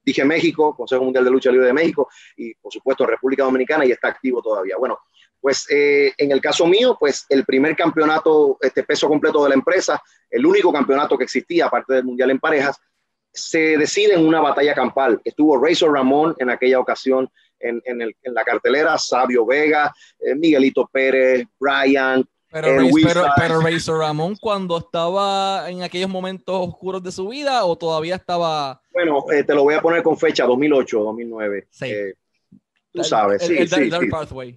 [0.02, 3.92] dije México, Consejo Mundial de Lucha Libre de México, y por supuesto República Dominicana, y
[3.92, 4.76] está activo todavía.
[4.78, 4.98] Bueno,
[5.40, 9.54] pues eh, en el caso mío, pues el primer campeonato, este peso completo de la
[9.54, 12.78] empresa, el único campeonato que existía, aparte del Mundial en parejas,
[13.32, 15.20] se decide en una batalla campal.
[15.24, 20.34] Estuvo Razor Ramón en aquella ocasión en, en, el, en la cartelera, Sabio Vega, eh,
[20.34, 22.68] Miguelito Pérez, Brian, pero,
[23.02, 28.16] pero, pero, Razor Ramón cuando estaba en aquellos momentos oscuros de su vida o todavía
[28.16, 28.80] estaba...
[28.92, 31.68] Bueno, eh, te lo voy a poner con fecha 2008, 2009.
[31.70, 31.84] Sí.
[31.86, 32.14] Eh,
[32.92, 34.56] tú sabes, sí, sí, sí.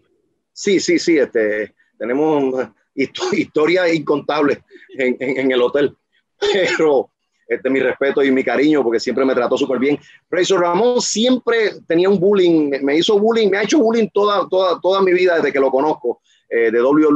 [0.54, 4.60] sí, sí, sí, este, tenemos historias incontables
[4.98, 5.96] en, en, en, el hotel,
[6.78, 7.12] pero
[7.48, 10.00] este, mi respeto y mi cariño porque siempre me trató súper bien.
[10.30, 14.80] Razor Ramón siempre tenía un bullying, me hizo bullying, me ha hecho bullying toda, toda,
[14.82, 17.08] toda mi vida desde que lo conozco, eh, de W.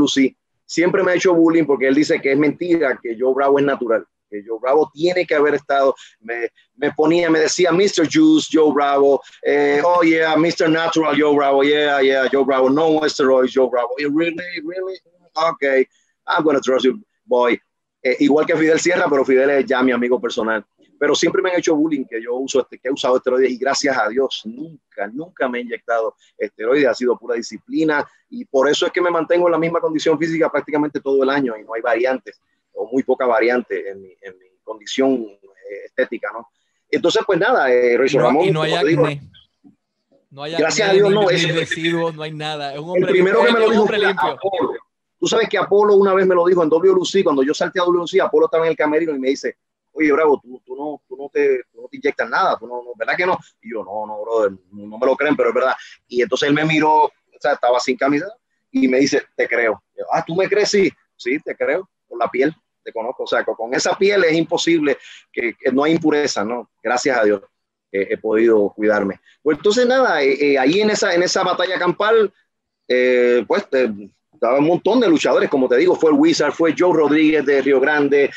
[0.67, 3.65] Siempre me ha hecho bullying porque él dice que es mentira, que Joe Bravo es
[3.65, 4.05] natural.
[4.29, 8.07] que Joe Bravo tiene que haber estado, me, me ponía, me decía Mr.
[8.11, 10.69] Juice, Joe Bravo, eh, oh yeah, Mr.
[10.69, 14.99] Natural, Joe Bravo, yeah, yeah, Joe Bravo, no steroids, Joe Bravo, really, really,
[15.35, 15.87] okay,
[16.27, 17.57] I'm gonna trust you, boy.
[18.03, 20.63] Eh, igual que Fidel Sierra, pero Fidel es ya mi amigo personal.
[20.99, 23.57] Pero siempre me han hecho bullying que yo uso este, que he usado esteroides y
[23.57, 28.67] gracias a Dios nunca, nunca me he inyectado esteroides, ha sido pura disciplina y por
[28.69, 31.63] eso es que me mantengo en la misma condición física prácticamente todo el año y
[31.63, 32.41] no hay variantes
[32.73, 35.13] o muy poca variante en mi, en mi condición
[35.69, 36.47] eh, estética, ¿no?
[36.89, 38.45] Entonces, pues nada, eh, no, Ramón.
[38.45, 39.21] Y no hay acné.
[40.29, 41.29] no hay Gracias a Dios, no.
[41.29, 42.73] Es, residuos, no hay nada.
[42.73, 44.73] Es un hombre, el primero que me lo dijo Apolo.
[45.19, 47.83] Tú sabes que Apolo una vez me lo dijo en WLC, cuando yo salté a
[47.83, 49.57] WLC, Apolo estaba en el camerino y me dice,
[49.97, 52.83] oye, Bravo, tú, tú, no, tú, no, te, tú no te inyectas nada, tú no,
[52.95, 53.37] ¿verdad que no?
[53.61, 55.75] Y yo, no, no, brother, no me lo creen, pero es verdad.
[56.07, 58.27] Y entonces él me miró, o sea, estaba sin camisa
[58.71, 59.81] y me dice, te creo.
[59.97, 60.69] Yo, ah, ¿tú me crees?
[60.69, 62.55] Sí, sí, te creo, por la piel
[62.87, 63.23] te conozco.
[63.23, 64.97] O sea, con esa piel es imposible,
[65.31, 66.69] que, no hay impureza, ¿no?
[66.81, 67.41] Gracias a Dios
[67.91, 69.19] eh, he podido cuidarme.
[69.41, 72.33] Pues entonces, nada, eh, eh, ahí en esa, en esa batalla campal,
[72.87, 73.67] pues
[74.37, 77.61] estaba un montón de luchadores, como te digo, fue el Wizard, fue Joe Rodríguez de
[77.61, 78.29] Río Grande,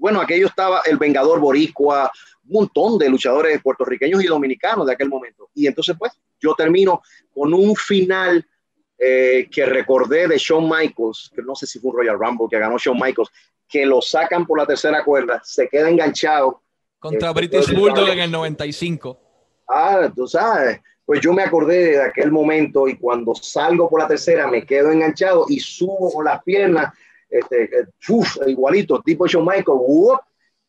[0.00, 2.10] bueno, aquello estaba el Vengador Boricua,
[2.48, 5.50] un montón de luchadores puertorriqueños y dominicanos de aquel momento.
[5.54, 7.02] Y entonces, pues, yo termino
[7.34, 8.44] con un final
[8.98, 12.58] eh, que recordé de Shawn Michaels, que no sé si fue un Royal Rumble que
[12.58, 13.30] ganó Shawn Michaels,
[13.68, 16.62] que lo sacan por la tercera cuerda, se queda enganchado.
[16.98, 19.18] Contra eh, British Bulldog en el 95.
[19.68, 20.80] Ah, tú sabes.
[21.10, 24.92] Pues yo me acordé de aquel momento y cuando salgo por la tercera me quedo
[24.92, 26.94] enganchado y subo con las piernas,
[27.28, 27.68] este,
[28.46, 30.20] igualito, tipo Shawn Michaels,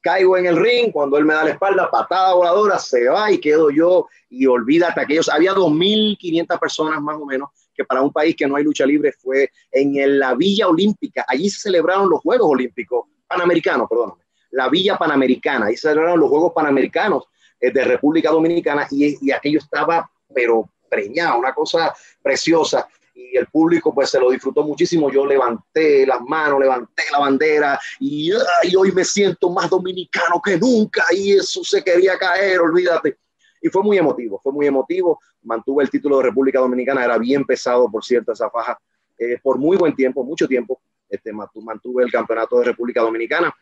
[0.02, 3.38] caigo en el ring, cuando él me da la espalda, patada voladora, se va y
[3.38, 8.36] quedo yo y olvídate aquellos, había 2.500 personas más o menos que para un país
[8.36, 11.24] que no hay lucha libre fue en la Villa Olímpica.
[11.28, 14.14] Allí se celebraron los Juegos Olímpicos, Panamericanos, perdón,
[14.50, 15.68] la Villa Panamericana.
[15.68, 17.26] Ahí se celebraron los Juegos Panamericanos
[17.60, 23.48] eh, de República Dominicana y, y aquello estaba, pero preñado, una cosa preciosa y el
[23.48, 25.12] público pues se lo disfrutó muchísimo.
[25.12, 28.32] Yo levanté las manos, levanté la bandera y,
[28.64, 33.18] y, hoy me siento más dominicano que nunca y eso se quería caer, olvídate
[33.62, 35.20] y fue muy emotivo, fue muy emotivo.
[35.44, 38.80] Mantuve el título de República Dominicana, era bien pesado, por cierto, esa faja,
[39.18, 40.82] eh, por muy buen tiempo, mucho tiempo.
[41.08, 43.54] Este, mantuve el campeonato de República Dominicana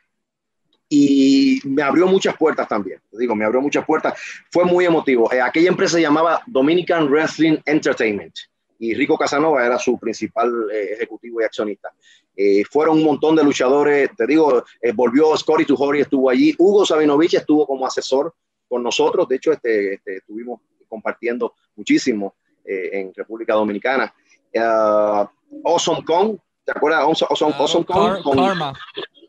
[0.90, 3.00] y me abrió muchas puertas también.
[3.12, 4.20] Digo, me abrió muchas puertas.
[4.52, 5.32] Fue muy emotivo.
[5.32, 8.34] Eh, aquella empresa se llamaba Dominican Wrestling Entertainment
[8.80, 11.94] y Rico Casanova era su principal eh, ejecutivo y accionista.
[12.72, 14.64] fueron un montón de luchadores, te digo,
[14.96, 18.34] volvió Scotty Tuhori, estuvo allí, Hugo Sabinovich estuvo como asesor
[18.68, 19.28] con nosotros.
[19.28, 24.14] De hecho, este, este estuvimos compartiendo muchísimo eh, en República Dominicana.
[24.54, 25.26] Uh,
[25.64, 27.02] awesome Kong, ¿te acuerdas?
[27.04, 28.22] Awesome, awesome Kong.
[28.24, 28.38] con,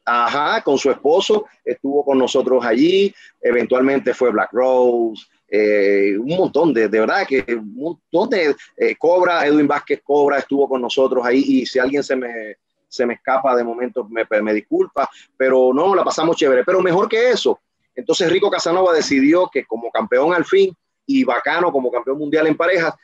[0.05, 3.15] Ajá, con su esposo, estuvo con nosotros allí.
[3.41, 5.27] Eventualmente fue Black Rose.
[5.53, 10.39] Eh, un montón de, de verdad que un montón de eh, Cobra, Edwin Vázquez Cobra
[10.39, 14.25] estuvo con nosotros ahí y si alguien se me, se me escapa de momento me,
[14.43, 17.59] me disculpa, pero no, la pasamos chévere, pero mejor que eso,
[17.97, 20.73] entonces Rico Casanova decidió que como campeón al fin
[21.05, 22.95] y Bacano como campeón mundial en parejas,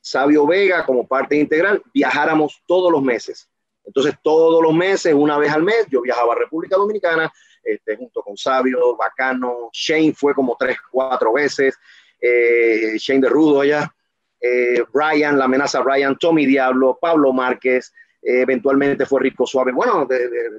[0.00, 3.48] Sabio Vega como parte integral, viajáramos todos los meses.
[3.86, 8.22] Entonces todos los meses, una vez al mes, yo viajaba a República Dominicana este, junto
[8.22, 11.76] con Sabio, Bacano, Shane fue como tres, cuatro veces,
[12.20, 13.92] eh, Shane de Rudo allá,
[14.40, 19.72] eh, Brian, la amenaza Brian, Tommy Diablo, Pablo Márquez, eh, eventualmente fue Rico Suave.
[19.72, 20.06] Bueno,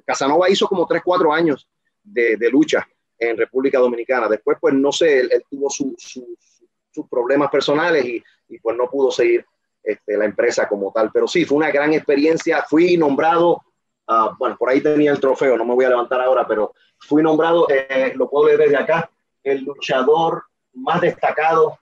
[0.06, 1.70] Casanova hizo como tres, cuatro años
[2.04, 2.88] de lucha
[3.20, 4.28] en República Dominicana.
[4.28, 9.46] Después, pues no sé, él, tuvo sus problemas personales y, y, pues no pudo seguir
[9.88, 11.10] este, la empresa como tal.
[11.12, 12.64] Pero sí, fue una gran experiencia.
[12.68, 13.64] Fui nombrado,
[14.08, 17.24] uh, bueno, por ahí tenía el trofeo, no me voy a levantar ahora, pero fui
[17.24, 19.10] nombrado, eh, lo puedo leer desde acá,
[19.44, 21.80] el luchador más destacado,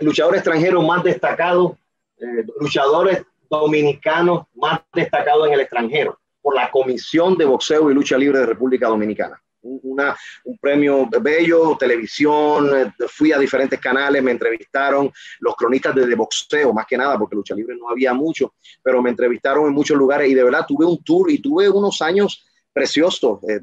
[0.00, 1.76] luchador extranjero más destacado,
[2.18, 8.16] eh, luchadores dominicanos más destacados en el extranjero por la Comisión de Boxeo y Lucha
[8.16, 14.30] Libre de República Dominicana una, un premio bello, televisión, eh, fui a diferentes canales, me
[14.30, 19.02] entrevistaron los cronistas de, boxeo, más que nada, porque lucha libre no había mucho, pero
[19.02, 22.44] me entrevistaron en muchos lugares y de verdad tuve un tour y tuve unos años
[22.72, 23.60] preciosos eh,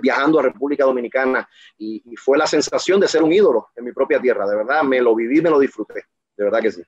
[0.00, 4.20] viajando a República Dominicana y, fue la sensación de ser un ídolo en mi propia
[4.20, 6.04] tierra, de verdad, me lo viví, me lo disfruté,
[6.36, 6.82] de verdad que sí.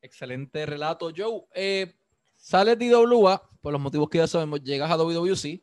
[0.00, 1.42] Excelente relato, Joe.
[1.54, 1.92] Eh,
[2.36, 5.60] sales de IWA, por los motivos que ya sabemos, llegas a WWC,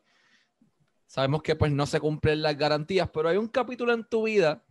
[1.06, 4.64] Sabemos que pues no se cumplen las garantías, pero hay un capítulo en tu vida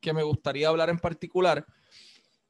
[0.00, 1.66] que me gustaría hablar en particular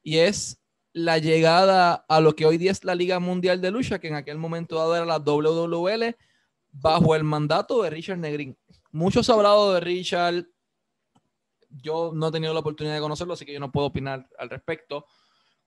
[0.03, 0.61] y es
[0.93, 4.15] la llegada a lo que hoy día es la Liga Mundial de Lucha, que en
[4.15, 6.17] aquel momento dado era la WWL,
[6.73, 8.57] bajo el mandato de Richard Negrín.
[8.91, 10.47] Mucho se ha hablado de Richard.
[11.69, 14.51] Yo no he tenido la oportunidad de conocerlo, así que yo no puedo opinar al
[14.51, 15.07] respecto.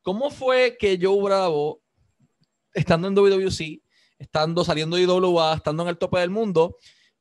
[0.02, 1.82] ¿Cómo fue que Joe Bravo,
[2.74, 3.82] estando en WWC,
[4.18, 6.78] estando saliendo de IWA, estando en el tope del mundo,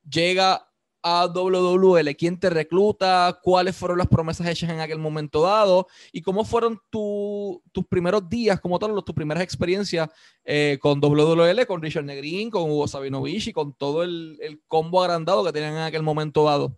[0.08, 0.66] llega
[1.02, 2.14] a WWL?
[2.16, 3.38] ¿Quién te recluta?
[3.42, 5.86] ¿Cuáles fueron las promesas hechas en aquel momento dado?
[6.12, 10.08] ¿Y cómo fueron tus primeros días, como tal, tus primeras experiencias
[10.44, 15.02] eh, con WWL, con Richard Negrín, con Hugo Sabinovich y con todo el, el, combo
[15.02, 16.76] agrandado que tenían en aquel momento dado?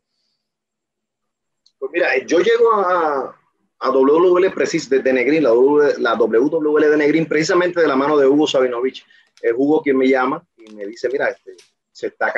[1.78, 3.36] Pues mira, yo llego a,
[3.80, 8.16] a WWL precis, de, Negrín, la, w, la WWL de Negrín, precisamente de la mano
[8.16, 9.04] de Hugo Sabinovich.
[9.40, 11.56] Es Hugo quien me llama y me dice, mira, este,
[11.90, 12.32] se está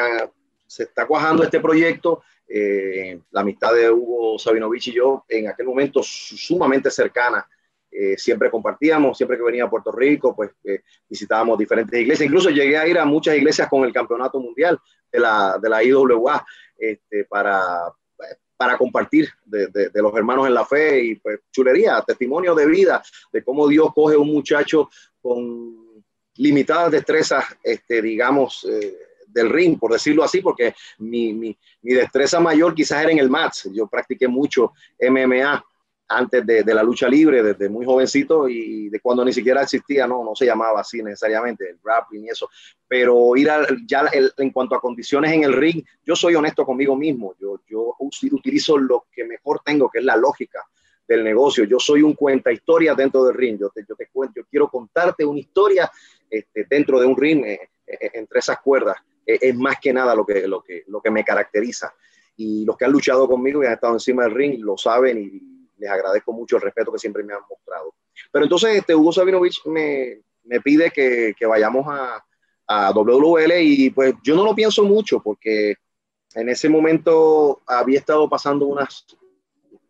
[0.66, 2.22] se está cuajando este proyecto.
[2.46, 7.46] Eh, la amistad de Hugo Sabinovich y yo en aquel momento sumamente cercana.
[7.90, 12.27] Eh, siempre compartíamos, siempre que venía a Puerto Rico, pues eh, visitábamos diferentes iglesias.
[12.27, 14.79] Incluso llegué a ir a muchas iglesias con el campeonato mundial
[15.12, 16.44] de la, de la IWA
[16.77, 17.92] este, para,
[18.57, 23.03] para compartir de, de, los hermanos en la fe y pues chulería, testimonio de vida,
[23.33, 24.90] de cómo Dios coge a un muchacho
[25.22, 26.03] con
[26.37, 28.96] limitadas destrezas, este, digamos, eh,
[29.34, 33.28] del ring, por decirlo así, porque mi, mi, mi, destreza mayor quizás era en el
[33.28, 33.66] match.
[33.72, 35.64] Yo practiqué mucho MMA
[36.08, 40.06] antes de, de, la lucha libre, desde muy jovencito y de cuando ni siquiera existía,
[40.06, 42.48] no, no se llamaba así necesariamente, el grappling y eso.
[42.86, 46.64] Pero ir a, ya el, en cuanto a condiciones en el ring, yo soy honesto
[46.64, 47.34] conmigo mismo.
[47.40, 50.64] Yo, yo utilizo lo que mejor tengo, que es la lógica
[51.06, 51.64] del negocio.
[51.64, 53.58] Yo soy un cuenta historia dentro del ring.
[53.58, 55.90] Yo te, yo te cuento, yo quiero contarte una historia
[56.30, 58.96] este, dentro de un ring, eh, eh, entre esas cuerdas.
[59.26, 61.94] Eh, es más que nada lo que, lo, que, lo que me caracteriza.
[62.37, 65.70] Y los que han luchado conmigo y han estado encima del ring lo saben y
[65.78, 67.94] les agradezco mucho el respeto que siempre me han mostrado.
[68.32, 72.24] Pero entonces este, Hugo Sabinovich me, me pide que, que vayamos a,
[72.66, 75.76] a WWL y pues yo no lo pienso mucho porque
[76.34, 79.06] en ese momento había estado pasando unas,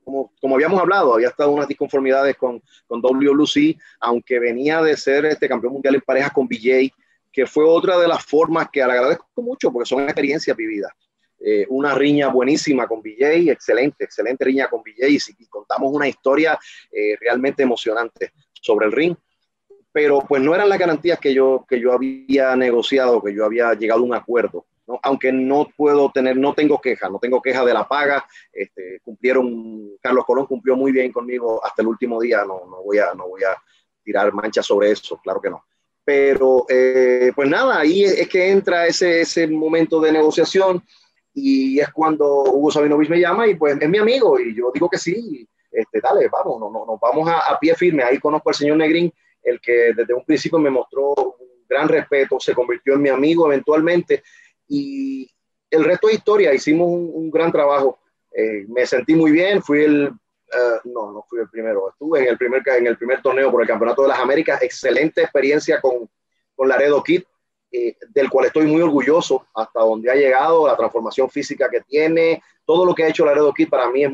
[0.05, 5.25] como, como, habíamos hablado, había estado unas disconformidades con, con WLC, aunque venía de ser
[5.25, 6.92] este campeón mundial en parejas con BJ,
[7.35, 10.92] que fue otra de las formas que le agradezco mucho porque son experiencias vividas.
[11.40, 16.57] Eh, una riña buenísima con BJ, excelente, excelente riña con BJ y, contamos una historia
[16.92, 19.16] eh, realmente emocionante sobre el ring.
[19.90, 23.75] Pero pues no eran las garantías que yo, que yo había negociado, que yo había
[23.75, 24.64] llegado a un acuerdo.
[25.03, 28.25] Aunque no puedo tener, no tengo queja, no tengo queja de la paga.
[28.53, 32.44] Este, cumplieron, Carlos Colón cumplió muy bien conmigo hasta el último día.
[32.44, 33.57] No, no, voy, a, no voy a
[34.05, 35.64] tirar manchas sobre eso, claro que no.
[36.05, 40.83] Pero eh, pues nada, ahí es, que entra ese, ese momento de negociación
[41.33, 44.88] y es cuando Hugo Sabinovich me llama y pues es mi amigo y yo digo
[44.88, 48.03] que sí, este, dale, vamos, nos no, no, vamos a, a, pie firme.
[48.03, 49.12] Ahí conozco al señor Negrín,
[49.43, 53.47] el que desde un principio me mostró un gran respeto, se convirtió en mi amigo
[53.47, 54.23] eventualmente
[54.69, 55.29] y
[55.71, 57.99] el resto de historia, hicimos un, un gran trabajo.
[58.33, 60.12] Eh, me sentí muy bien, fui el
[60.55, 61.90] Uh, no, no fui el primero.
[61.90, 62.38] Estuve en el
[62.97, 64.62] primer, torneo por el Campeonato de las Américas.
[64.62, 66.09] Excelente experiencia con,
[66.55, 67.23] con Laredo Kid,
[67.73, 72.43] eh, del cual estoy muy orgulloso hasta donde ha llegado, la transformación física que tiene,
[72.64, 74.11] todo lo que ha hecho Laredo Kid para mí es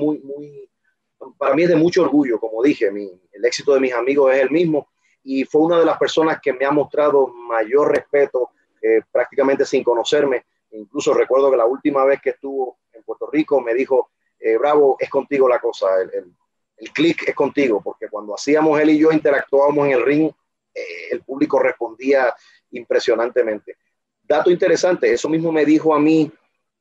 [1.37, 2.41] para mí es de mucho orgullo.
[2.41, 4.89] Como dije, el éxito de mis amigos es el mismo
[5.23, 8.51] y fue una de las personas que me ha mostrado mayor respeto
[8.81, 10.45] eh, prácticamente sin conocerme.
[10.73, 14.97] Incluso recuerdo que la última vez que estuvo en Puerto Rico me dijo, eh, Bravo,
[14.99, 16.33] es contigo la cosa, el,
[16.79, 20.31] el, clic es contigo, porque cuando hacíamos él y yo interactuábamos en el ring,
[20.75, 22.35] eh, el público respondía
[22.71, 23.77] impresionantemente.
[24.23, 26.31] Dato interesante, eso mismo me dijo a mí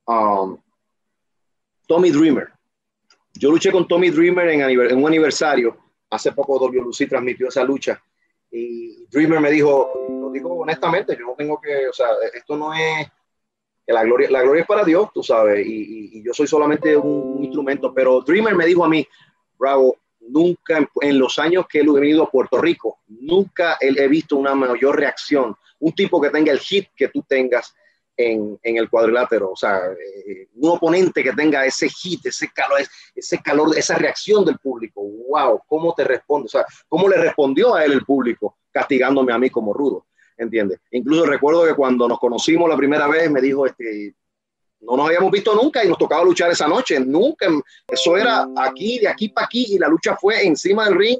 [0.06, 0.58] um,
[1.86, 2.50] Tommy Dreamer.
[3.34, 5.78] Yo luché con Tommy Dreamer en, en un aniversario,
[6.10, 8.02] hace poco WLC transmitió esa lucha,
[8.52, 12.74] y Dreamer me dijo, lo digo honestamente, yo no tengo que, o sea, esto no
[12.74, 13.08] es
[13.94, 17.94] la gloria, la gloria es para Dios, tú sabes, y, yo soy solamente un, instrumento,
[17.94, 19.08] pero Dreamer me dijo a mí,
[19.58, 24.38] Bravo, nunca en, los años que he venido a Puerto Rico, nunca he, he, visto
[24.38, 27.74] una mayor reacción, un tipo que tenga el hit que tú tengas
[28.20, 32.82] en, en el cuadrilátero, o sea, eh, un oponente que tenga ese hit, ese calor,
[33.16, 36.48] ese calor, esa reacción del público, wow, ¿cómo te responde?
[36.48, 40.06] O sea, ¿cómo le respondió a él el público castigándome a mí como rudo?
[40.40, 40.80] ¿Entiendes?
[40.92, 44.16] Incluso recuerdo que cuando nos conocimos la primera vez me dijo, este,
[44.82, 47.48] no nos habíamos visto nunca y nos tocaba luchar esa noche, nunca,
[47.88, 51.20] eso era aquí, de aquí para aquí y la lucha fue encima del ring,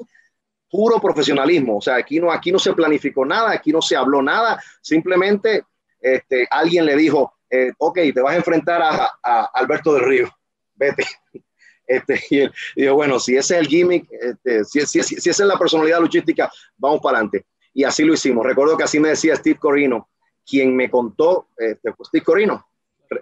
[0.70, 4.22] puro profesionalismo, o sea, aquí no, aquí no se planificó nada, aquí no se habló
[4.22, 5.64] nada, simplemente
[6.00, 10.30] este, alguien le dijo, eh, ok, te vas a enfrentar a, a Alberto del Río,
[10.74, 11.04] vete.
[11.90, 15.16] Este, y, él, y dijo, bueno, si ese es el gimmick, este, si, si, si,
[15.16, 16.48] si esa es la personalidad luchística,
[16.78, 18.44] vamos para adelante y así lo hicimos.
[18.44, 20.08] Recuerdo que así me decía Steve Corino,
[20.46, 22.66] quien me contó, este, pues Steve Corino,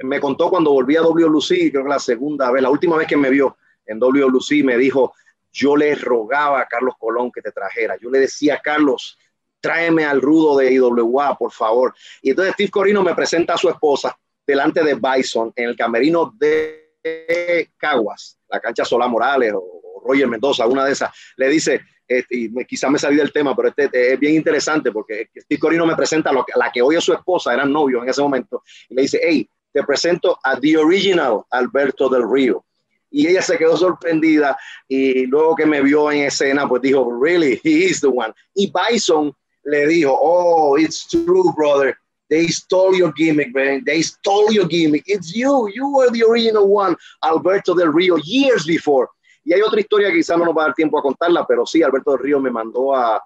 [0.03, 3.17] me contó cuando volví a WLC, creo que la segunda vez, la última vez que
[3.17, 5.15] me vio en WLC, me dijo,
[5.51, 7.97] yo le rogaba a Carlos Colón que te trajera.
[8.01, 9.19] Yo le decía, Carlos,
[9.61, 11.95] tráeme al rudo de IWA, por favor.
[12.23, 16.35] Y entonces Steve Corino me presenta a su esposa delante de Bison en el camerino
[16.39, 21.11] de Caguas, la cancha Solá Morales o Roger Mendoza, una de esas.
[21.37, 24.91] Le dice, este, y quizás me salí del tema, pero este, este, es bien interesante
[24.91, 28.09] porque Steve Corino me presenta a, la que hoy es su esposa, eran novios en
[28.09, 32.65] ese momento, y le dice, hey, te presento a The Original Alberto del Río.
[33.11, 37.61] Y ella se quedó sorprendida y luego que me vio en escena, pues dijo, really,
[37.65, 38.33] he is the one.
[38.55, 39.33] Y Bison
[39.65, 41.97] le dijo, oh, it's true, brother.
[42.29, 43.83] They stole your gimmick, man.
[43.85, 45.05] They stole your gimmick.
[45.07, 45.71] It's you.
[45.75, 49.09] You were the original one, Alberto del Río, years before.
[49.49, 51.65] Y hay otra historia que quizás no nos va a dar tiempo a contarla, pero
[51.65, 53.25] sí, Alberto del Río me mandó a,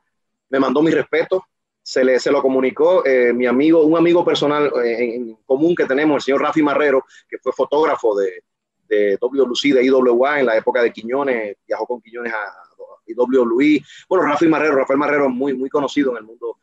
[0.51, 1.45] me mandó mi respeto.
[1.83, 5.85] Se, le, se lo comunicó eh, mi amigo, un amigo personal eh, en común que
[5.85, 8.45] tenemos, el señor Rafi Marrero, que fue fotógrafo de,
[8.87, 12.55] de WLC, de IWA en la época de Quiñones, viajó con Quiñones a,
[13.05, 13.85] IWI.
[14.09, 16.59] Bueno, Rafi Marrero, Rafael Marrero es muy, muy conocido en el mundo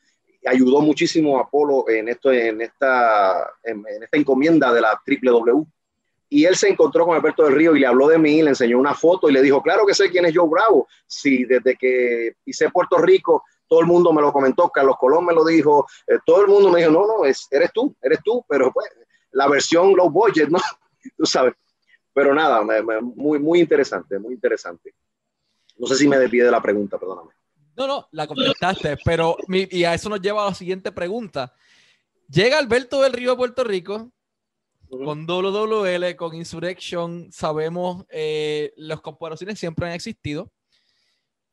[0.46, 5.66] ayudó muchísimo a Polo en, esto, en, esta, en, esta encomienda de la W.
[6.30, 8.78] Y él se encontró con Alberto del Río y le habló de mí, le enseñó
[8.78, 10.88] una foto y le dijo, claro que sé quién es Joe Bravo.
[11.08, 15.34] Si desde que pisé Puerto Rico, todo el mundo me lo comentó, Carlos Colón me
[15.34, 18.46] lo dijo, eh, todo el mundo me dijo, no, no, es, eres tú, eres tú,
[18.48, 18.90] pero pues
[19.32, 20.60] la versión low budget, ¿no?
[21.18, 21.54] tú sabes.
[22.14, 22.62] Pero nada,
[23.02, 24.94] muy, muy interesante, muy interesante.
[25.78, 27.30] No sé si me despide de la pregunta, perdóname.
[27.78, 31.54] No, no, la contestaste, pero y a eso nos lleva a la siguiente pregunta.
[32.28, 34.12] Llega Alberto del Río a Puerto Rico
[34.90, 40.52] con WWL, con Insurrection, sabemos eh, las comparaciones siempre han existido.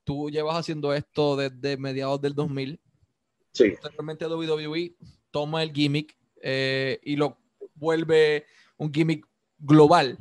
[0.05, 2.81] Tú llevas haciendo esto desde mediados del 2000.
[3.53, 3.75] Sí.
[3.83, 4.95] Realmente WWE
[5.31, 7.39] toma el gimmick eh, y lo
[7.75, 9.27] vuelve un gimmick
[9.59, 10.19] global.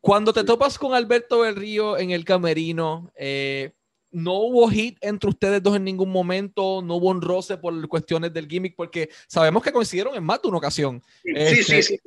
[0.00, 3.72] Cuando te topas con Alberto del Río en el camerino, eh,
[4.10, 8.32] no hubo hit entre ustedes dos en ningún momento, no hubo un roce por cuestiones
[8.32, 11.02] del gimmick, porque sabemos que coincidieron en más de una ocasión.
[11.22, 12.00] Sí, sí, este, sí,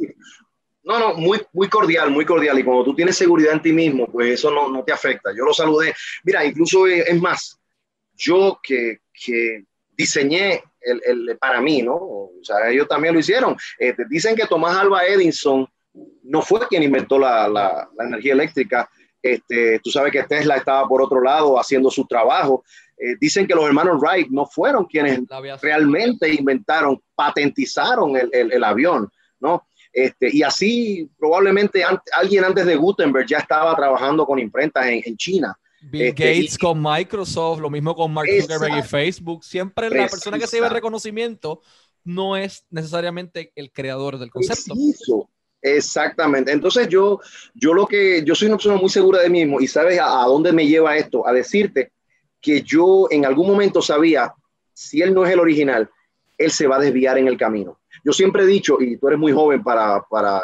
[0.83, 2.57] No, no, muy, muy cordial, muy cordial.
[2.57, 5.31] Y cuando tú tienes seguridad en ti mismo, pues eso no, no te afecta.
[5.35, 5.93] Yo lo saludé.
[6.23, 7.59] Mira, incluso es, más,
[8.15, 11.95] yo que, que diseñé el, el, para mí, ¿no?
[11.95, 13.55] O sea, ellos también lo hicieron.
[13.77, 15.67] Eh, dicen que Tomás Alba Edison
[16.23, 18.89] no fue quien inventó la, la, la energía eléctrica,
[19.21, 22.63] este, tú sabes que Tesla estaba por otro lado haciendo su trabajo.
[22.97, 25.21] Eh, dicen que los hermanos Wright no fueron quienes
[25.61, 29.09] realmente inventaron, patentizaron el, el, avión,
[29.39, 29.65] ¿no?
[29.93, 35.17] Este, y así probablemente alguien antes de Gutenberg ya estaba trabajando con imprentas en, en
[35.17, 35.57] China.
[35.81, 39.43] Bill este, Gates con Microsoft, lo mismo con Mark Zuckerberg y Facebook.
[39.43, 41.61] Siempre la persona que se lleva el reconocimiento
[42.03, 44.73] no es necesariamente el creador del concepto.
[45.61, 46.51] Exactamente.
[46.51, 47.19] Entonces yo,
[47.53, 50.23] yo lo que, yo soy una persona muy segura de mí mismo y sabes a,
[50.25, 51.91] dónde me lleva esto, a decirte
[52.41, 54.33] que yo en algún momento sabía,
[54.73, 55.89] si él no es el original,
[56.37, 57.79] él se va a desviar en el camino.
[58.05, 60.43] Yo siempre he dicho, y tú eres muy joven para, para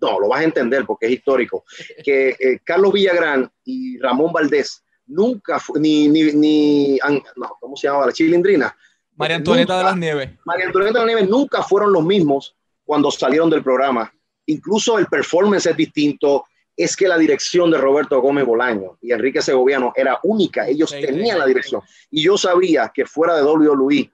[0.00, 1.64] no, lo vas a entender porque es histórico,
[2.04, 6.98] que eh, Carlos Villagrán y Ramón Valdés nunca, ni, ni, ni
[7.34, 8.06] no, ¿cómo se llamaba?
[8.06, 8.76] La chilindrina.
[9.16, 10.30] María Antonieta de las Nieves.
[10.44, 14.12] María Antonieta de las Nieves nunca fueron los mismos cuando salieron del programa
[14.46, 16.44] incluso el performance es distinto,
[16.76, 21.38] es que la dirección de Roberto Gómez Bolaño y Enrique Segoviano era única, ellos tenían
[21.38, 21.82] la dirección.
[22.10, 24.10] Y yo sabía que fuera de WWE,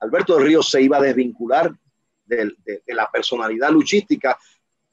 [0.00, 1.72] Alberto del Río se iba a desvincular
[2.24, 4.38] de, de, la personalidad luchística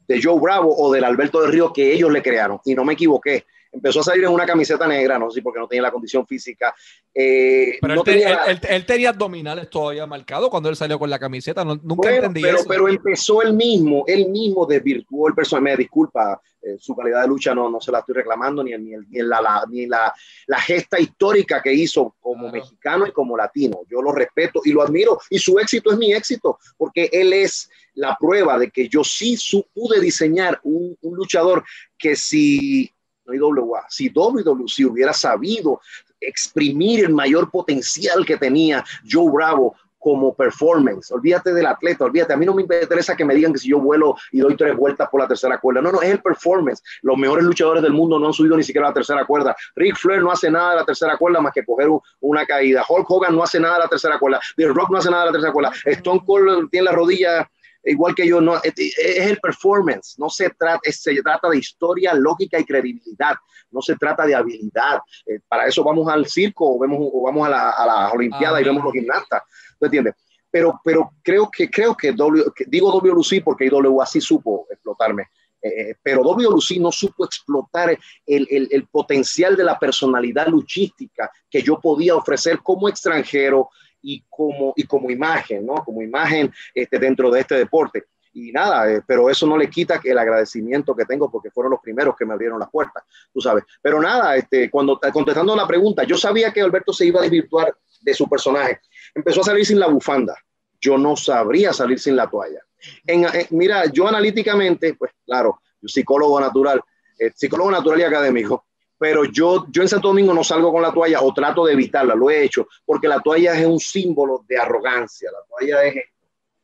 [0.07, 2.59] de Joe Bravo o del Alberto del Río que ellos le crearon.
[2.65, 5.59] Y no me equivoqué empezó a salir en una camiseta negra, no sé si porque
[5.59, 6.73] no tenía la condición física.
[7.13, 11.63] Eh, pero él, tenía, él, tenía abdominales todavía marcado cuando él salió con la camiseta,
[11.65, 12.67] nunca entendí pero, eso.
[12.67, 17.27] Pero empezó él mismo, él mismo desvirtuó el personaje, me disculpa, eh, su calidad de
[17.27, 20.13] lucha no, no se la estoy reclamando, ni, ni, ni la, ni la,
[20.47, 23.81] la, gesta histórica que hizo como mexicano y como latino.
[23.89, 27.69] Yo lo respeto y lo admiro, y su éxito es mi éxito, porque él es
[27.95, 31.63] la prueba de que yo sí su, pude diseñar un, un luchador
[31.97, 32.93] que si
[33.25, 33.85] no IWA.
[33.89, 35.81] Si WWC hubiera sabido
[36.19, 41.11] exprimir el mayor potencial que tenía Joe Bravo como performance.
[41.11, 42.33] Olvídate del atleta, olvídate.
[42.33, 44.75] A mí no me interesa que me digan que si yo vuelo y doy tres
[44.75, 45.81] vueltas por la tercera cuerda.
[45.81, 46.83] No, no, es el performance.
[47.01, 49.55] Los mejores luchadores del mundo no han subido ni siquiera la tercera cuerda.
[49.77, 51.87] Rick Flair no hace nada de la tercera cuerda más que coger
[52.19, 52.83] una caída.
[52.87, 54.41] Hulk Hogan no hace nada de la tercera cuerda.
[54.57, 55.71] The Rock no hace nada de la tercera cuerda.
[55.85, 57.49] Stone Cold tiene la rodilla
[57.83, 62.59] igual que yo, no, es, el performance, no se trata, se trata de historia, lógica
[62.59, 63.35] y credibilidad,
[63.71, 64.99] no se trata de habilidad.
[65.25, 68.61] Eh, para eso vamos al circo o, vemos, o vamos a la, a la Olimpiada
[68.61, 69.43] y vemos los gimnastas,
[69.79, 70.15] ¿tú entiendes?
[70.53, 75.29] pero, pero creo que, creo que, w, digo WLC porque IWA sí supo explotarme.
[75.59, 81.63] Eh, pero WLC no supo explotar el, el, el, potencial de la personalidad luchística que
[81.63, 83.69] yo podía ofrecer como extranjero
[84.03, 85.75] y como, y como imagen, ¿no?
[85.83, 90.01] Como imagen este, dentro de este deporte y nada, eh, pero eso no le quita
[90.03, 93.63] el agradecimiento que tengo porque fueron los primeros que me abrieron las puertas, tú sabes.
[93.81, 97.75] Pero nada, este, cuando contestando la pregunta, yo sabía que Alberto se iba a desvirtuar
[98.01, 98.81] de su personaje.
[99.13, 100.35] Empezó a salir sin la bufanda.
[100.81, 102.59] Yo no sabría salir sin la toalla.
[103.05, 106.81] En, mira, yo analíticamente, pues claro, psicólogo natural,
[107.19, 108.65] eh, psicólogo natural y académico,
[109.03, 112.15] pero yo, yo en Santo Domingo no salgo con la toalla o trato de evitarla,
[112.15, 115.95] lo he hecho, porque la toalla es un símbolo de arrogancia, la toalla es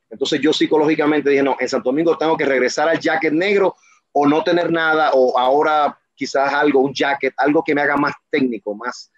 [0.10, 3.76] entonces yo psicológicamente dije, no, en Santo Domingo tengo que regresar al jacket negro
[4.14, 8.14] o no tener nada o ahora quizás algo, un jacket, algo que me haga más
[8.30, 9.12] técnico, más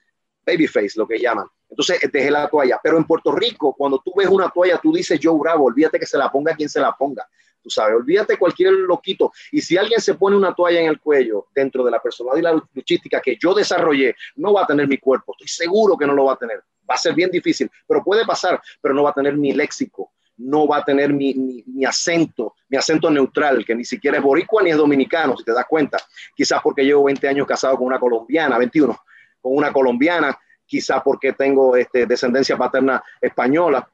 [0.43, 1.45] babyface, lo que llaman.
[1.69, 2.79] Entonces dejé la toalla.
[2.81, 6.07] Pero en Puerto Rico, cuando tú ves una toalla, tú dices Joe Bravo, olvídate que
[6.07, 7.29] se la ponga quien se la ponga.
[7.61, 9.31] Tú sabes, olvídate cualquier loquito.
[9.51, 12.55] Y si alguien se pone una toalla en el cuello dentro de la personalidad y
[12.55, 15.33] la luchística que yo desarrollé, no va a tener mi cuerpo.
[15.33, 16.63] Estoy seguro que no lo va a tener.
[16.89, 20.11] Va a ser bien difícil, pero puede pasar, pero no va a tener mi léxico,
[20.37, 24.63] no va a tener mi, mi, acento, mi acento neutral, que ni siquiera es boricua
[24.63, 25.97] ni es dominicano, si te das cuenta.
[26.35, 28.99] Quizás porque llevo 20 años casado con una colombiana, 21,
[29.39, 33.87] con una colombiana, quizás porque tengo este, descendencia paterna española,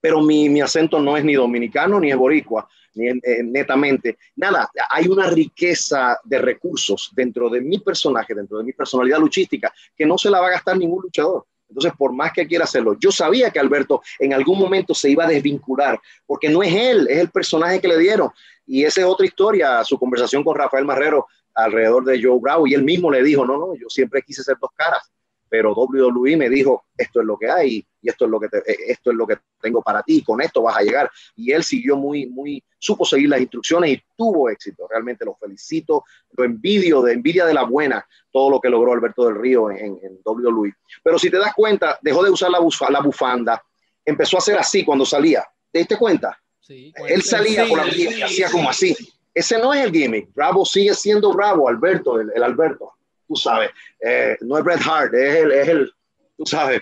[0.00, 4.18] pero mi, mi, acento no es ni dominicano ni es boricua, ni eh, netamente.
[4.36, 9.72] Nada, hay una riqueza de recursos dentro de mi personaje, dentro de mi personalidad luchística,
[9.96, 11.44] que no se la va a gastar ningún luchador.
[11.68, 15.24] Entonces, por más que quiera hacerlo, yo sabía que Alberto en algún momento se iba
[15.24, 18.30] a desvincular, porque no es él, es el personaje que le dieron.
[18.66, 22.74] Y esa es otra historia, su conversación con Rafael Marrero alrededor de Joe Bravo, y
[22.74, 25.02] él mismo le dijo, no, no, yo siempre quise ser dos caras
[25.48, 28.58] pero WWE me dijo, esto es lo que hay y esto es lo que, te,
[28.58, 31.10] eh, esto es lo que tengo para ti, y con esto vas a llegar.
[31.36, 34.86] Y él siguió muy, muy, supo seguir las instrucciones y tuvo éxito.
[34.88, 39.26] Realmente lo felicito, lo envidio, de envidia de la buena, todo lo que logró Alberto
[39.26, 40.74] del Río en, en WWE.
[41.02, 43.62] Pero si te das cuenta, dejó de usar la, la bufanda,
[44.04, 45.46] empezó a hacer así cuando salía.
[45.70, 46.38] ¿Te diste cuenta?
[46.60, 48.94] Sí, él salía con la y hacía como así.
[49.32, 50.34] Ese no es el gimmick.
[50.34, 53.70] Bravo sigue siendo Bravo, Alberto, el, el Alberto tú sabes,
[54.00, 55.92] eh, no es Bret Hart, es el, es el
[56.36, 56.80] tú sabes,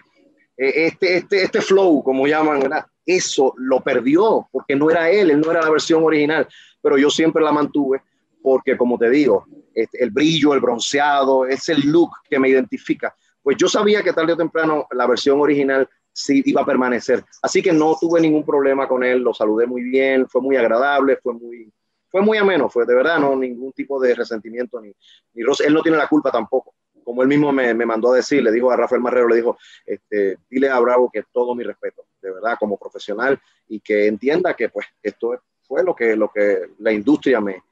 [0.57, 2.71] este, este, este flow, como llaman.
[3.05, 6.49] Eso lo perdió porque no era él, él no era la versión original,
[6.83, 8.03] pero yo siempre la mantuve
[8.43, 9.45] porque, como te digo,
[9.75, 13.15] este, el brillo, el bronceado, es el look que me identifica.
[13.43, 17.25] Pues yo sabía que tarde o temprano la versión original sí iba a permanecer.
[17.43, 21.19] Así que no tuve ningún problema con él, lo saludé muy bien, fue muy agradable,
[21.23, 21.71] fue muy,
[22.09, 24.89] fue muy ameno, fue de verdad, no ningún tipo de resentimiento ni,
[25.35, 26.75] ni Él no tiene la culpa tampoco.
[27.07, 29.57] Como él mismo me, me, mandó a decir, le dijo a Rafael Marrero, le dijo,
[29.87, 34.55] este, dile a Bravo que todo mi respeto, de verdad, como profesional, y que entienda
[34.55, 37.63] que pues esto fue lo que, lo que la industria me,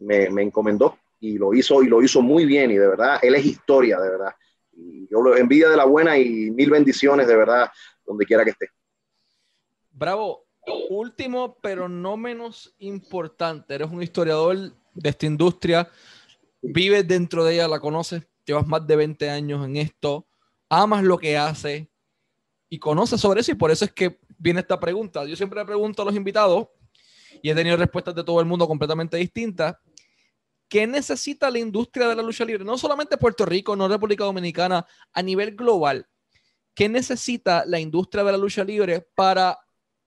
[0.00, 3.36] me, me encomendó y lo hizo y lo hizo muy bien y de verdad, él
[3.36, 4.34] es historia, de verdad.
[4.72, 7.70] Y yo lo envidia de la buena y mil bendiciones, de verdad,
[8.04, 8.70] donde quiera que esté.
[9.92, 10.46] Bravo,
[10.88, 14.56] último, pero no menos importante, eres un historiador
[14.94, 15.88] de esta industria,
[16.60, 20.26] vives dentro de ella, la conoces, llevas más de 20 años en esto,
[20.68, 21.88] amas lo que haces
[22.68, 25.24] y conoces sobre eso y por eso es que viene esta pregunta.
[25.24, 26.68] Yo siempre le pregunto a los invitados
[27.42, 29.76] y he tenido respuestas de todo el mundo completamente distintas.
[30.68, 32.64] ¿Qué necesita la industria de la lucha libre?
[32.64, 36.06] No solamente Puerto Rico, no República Dominicana, a nivel global.
[36.74, 39.58] ¿Qué necesita la industria de la lucha libre para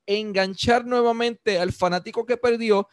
[0.06, 2.88] enganchar nuevamente al fanático que perdió,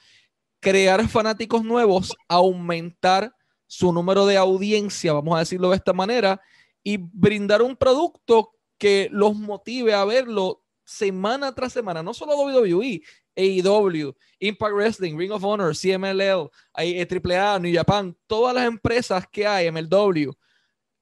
[0.60, 3.34] crear fanáticos nuevos, aumentar
[3.70, 6.40] su número de audiencia, vamos a decirlo de esta manera,
[6.82, 13.00] y brindar un producto que los motive a verlo semana tras semana, no solo WWE,
[13.36, 19.70] AEW, Impact Wrestling, Ring of Honor, CMLL, AAA, New Japan, todas las empresas que hay,
[19.70, 20.32] MLW,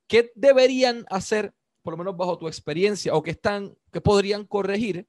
[0.06, 5.08] ¿qué deberían hacer, por lo menos bajo tu experiencia, o que están, que podrían corregir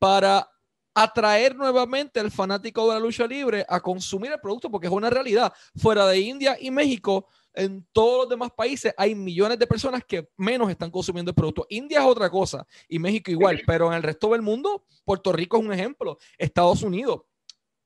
[0.00, 0.50] para
[0.94, 5.10] atraer nuevamente al fanático de la lucha libre a consumir el producto, porque es una
[5.10, 5.52] realidad.
[5.76, 10.28] Fuera de India y México, en todos los demás países hay millones de personas que
[10.36, 11.66] menos están consumiendo el producto.
[11.68, 15.58] India es otra cosa y México igual, pero en el resto del mundo, Puerto Rico
[15.58, 17.22] es un ejemplo, Estados Unidos.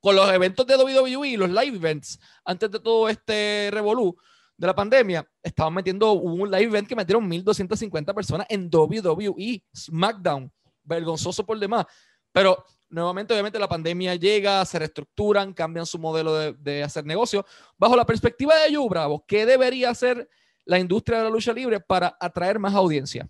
[0.00, 4.16] Con los eventos de WWE, los live events, antes de todo este revolú
[4.56, 10.52] de la pandemia, estaban metiendo un live event que metieron 1.250 personas en WWE, SmackDown
[10.82, 11.86] vergonzoso por demás.
[12.32, 17.44] Pero nuevamente, obviamente, la pandemia llega, se reestructuran, cambian su modelo de, hacer negocio.
[17.76, 20.28] Bajo la perspectiva de Joe Bravo, ¿qué debería hacer
[20.64, 23.28] la industria de la lucha libre para atraer más audiencia?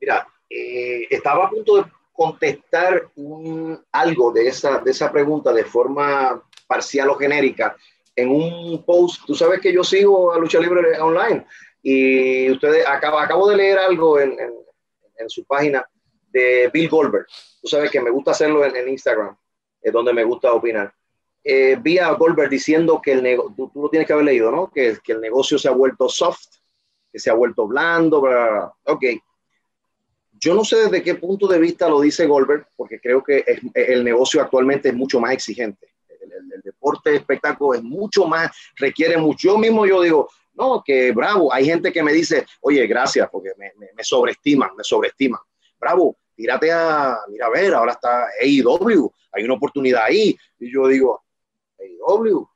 [0.00, 3.10] Mira, eh, estaba a punto de contestar
[3.92, 7.76] algo de esa, de esa pregunta de forma parcial o genérica
[8.16, 9.22] en un post.
[9.26, 11.46] Tú sabes que yo sigo a Lucha Libre Online
[11.82, 14.34] y ustedes acabo, acabo de leer algo en,
[15.18, 15.86] en, su página
[16.36, 17.26] de Bill Goldberg.
[17.62, 19.34] Tú sabes que me gusta hacerlo en, Instagram,
[19.80, 20.92] es donde me gusta opinar.
[21.42, 24.70] Eh, vi a Goldberg diciendo que el negocio, tú, lo tienes que haber leído, ¿no?
[24.70, 26.56] Que, que, el negocio se ha vuelto soft,
[27.10, 29.04] que se ha vuelto blando, bla, ok.
[30.38, 34.04] Yo no sé desde qué punto de vista lo dice Goldberg, porque creo que el
[34.04, 35.94] negocio actualmente es mucho más exigente.
[36.20, 39.48] El, deporte de espectáculo es mucho más, requiere mucho.
[39.48, 41.52] Yo mismo yo digo, no, que bravo.
[41.52, 45.40] Hay gente que me dice, oye, gracias, porque me, me, me sobreestiman, me sobreestiman.
[45.78, 50.36] Bravo, tírate a, mira, a ver, ahora está AEW, hay una oportunidad ahí.
[50.58, 51.24] Y yo digo,
[51.78, 52.48] AEW,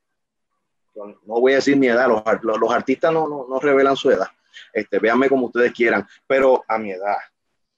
[0.95, 2.23] no voy a decir mi edad, los,
[2.61, 4.29] los, artistas no, no, no, revelan su edad.
[4.73, 7.17] Este, véanme como ustedes quieran, pero a mi edad,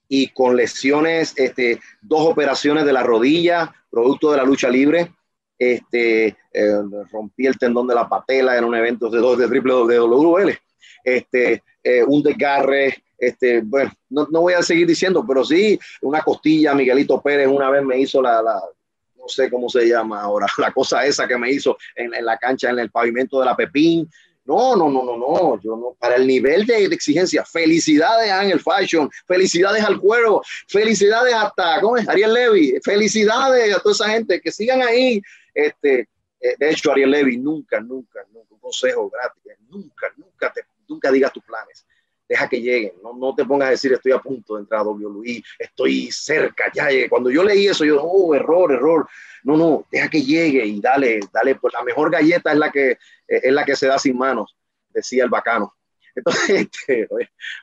[0.09, 5.11] y con lesiones, este, dos operaciones de la rodilla, producto de la lucha libre.
[5.59, 10.59] Este, eh, rompí el tendón de la patela en un evento de, de triple WL.
[11.05, 16.75] Este, eh, un desgarre, este, bueno, no, voy a seguir diciendo, pero sí, una costilla,
[16.75, 21.07] Miguelito Pérez una vez me hizo la, no sé cómo se llama ahora, la cosa
[21.07, 24.11] esa que me hizo en, la cancha, en el pavimento de la Pepín,
[24.45, 29.09] no, no, no, no, no, yo para el nivel de, exigencia, felicidades a Angel Fashion,
[29.25, 32.09] felicidades al cuero, felicidades hasta, ¿cómo es?
[32.09, 35.23] Ariel Levy, felicidades a toda esa gente que sigan ahí.
[35.55, 36.09] Este,
[36.41, 41.13] eh, de hecho, Ariel Levy, nunca, nunca, nunca, un consejo gratis, nunca, nunca, te, nunca
[41.13, 41.87] digas tus planes.
[42.33, 44.85] Deja que lleguen, no, no te pongas a decir estoy a punto de entrar a
[44.85, 47.11] WWE, estoy cerca, ya llegué.
[47.11, 49.07] Cuando yo leí eso, yo, oh, error, error.
[49.45, 52.97] No, no, deja que llegue y dale, dale, pues la mejor galleta es la que,
[53.29, 54.57] es la que se da sin manos,
[54.89, 55.75] decía el bacano.
[56.15, 57.07] Entonces, este,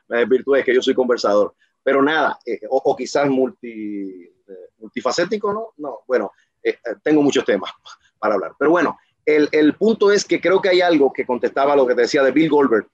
[0.07, 1.55] me virtud que yo soy conversador.
[1.81, 5.73] Pero nada, eh, o, quizás multi, eh, multifacético, ¿no?
[5.77, 7.71] No, bueno, eh, tengo muchos temas
[8.19, 8.51] para hablar.
[8.59, 11.95] Pero bueno, el, el, punto es que creo que hay algo que contestaba lo que
[11.95, 12.87] te decía de Bill Goldberg.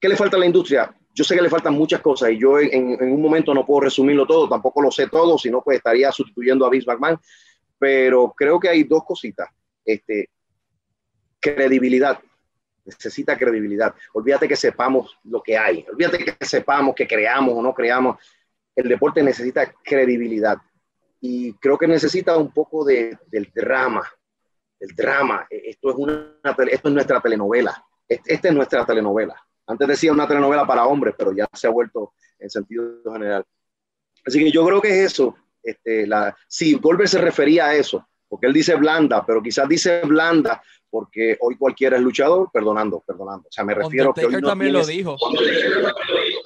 [0.00, 0.90] ¿Qué le falta a la industria?
[1.12, 3.80] Yo sé que le faltan muchas cosas y yo en, en un momento no puedo
[3.80, 7.18] resumirlo todo, tampoco lo sé todo, sino pues estaría sustituyendo a Vince McMahon
[7.80, 9.48] pero creo que hay dos cositas.
[9.82, 10.28] Este,
[11.40, 12.20] credibilidad.
[12.84, 13.94] Necesita credibilidad.
[14.12, 15.86] Olvídate que sepamos lo que hay.
[15.90, 18.18] Olvídate que sepamos que creamos o no creamos.
[18.76, 20.58] El deporte necesita credibilidad.
[21.22, 24.06] Y creo que necesita un poco de, del drama.
[24.78, 25.46] El drama.
[25.48, 26.36] Esto es, una,
[26.70, 27.82] esto es nuestra telenovela.
[28.06, 29.42] Esta es nuestra telenovela.
[29.66, 33.44] Antes decía una telenovela para hombres, pero ya se ha vuelto en sentido general.
[34.26, 38.06] Así que yo creo que es eso este, la, sí, Goldberg se refería a eso,
[38.28, 43.48] porque él dice blanda, pero quizás dice blanda porque hoy cualquiera es luchador, perdonando, perdonando.
[43.48, 45.16] O sea, me refiero que hoy también lo dijo.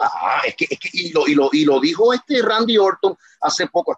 [0.01, 3.17] Ah, es que, es que y, lo, y, lo, y, lo, dijo este Randy Orton
[3.41, 3.97] hace poco.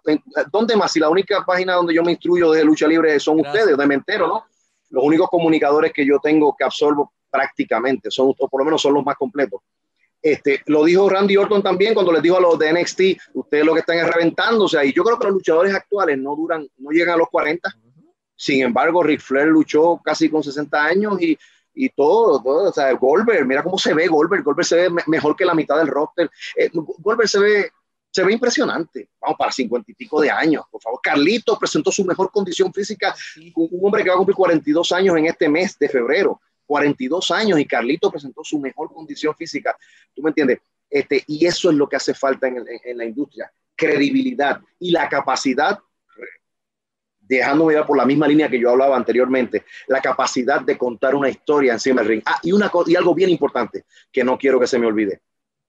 [0.49, 0.93] ¿Dónde más?
[0.93, 4.27] Si la única página donde yo me instruyo de lucha libre son ustedes, de Mentero,
[4.27, 4.45] ¿no?
[4.89, 8.93] Los únicos comunicadores que yo tengo que absorbo prácticamente, son, o por lo menos son
[8.93, 9.61] los más completos.
[10.21, 13.01] Este, lo dijo Randy Orton también cuando les dijo a los de NXT,
[13.35, 14.91] ustedes lo que están es reventándose ahí.
[14.91, 17.69] Yo creo que los luchadores actuales no duran, no llegan a los 40.
[18.35, 21.37] Sin embargo, Ric Flair luchó casi con 60 años y,
[21.73, 25.35] y todo, todo, o sea, Goldberg, mira cómo se ve Goldberg, Goldberg se ve mejor
[25.35, 26.29] que la mitad del roster.
[26.55, 27.71] Eh, Goldberg se ve,
[28.11, 30.99] se ve impresionante, vamos, para 50 y pico de años, por favor.
[31.01, 33.15] Carlito presentó su mejor condición física,
[33.55, 36.41] un, un hombre que va a cumplir 42 años en este mes de febrero.
[36.67, 39.75] 42 años y Carlito presentó su mejor condición física.
[40.13, 40.59] ¿Tú me entiendes?
[40.89, 45.09] Este, y eso es lo que hace falta en, en, la industria, credibilidad y la
[45.09, 45.79] capacidad,
[47.19, 51.29] dejándome ir por la misma línea que yo hablaba anteriormente, la capacidad de contar una
[51.29, 52.21] historia encima del ring.
[52.25, 55.21] Ah, y, una, y algo bien importante que no quiero que se me olvide,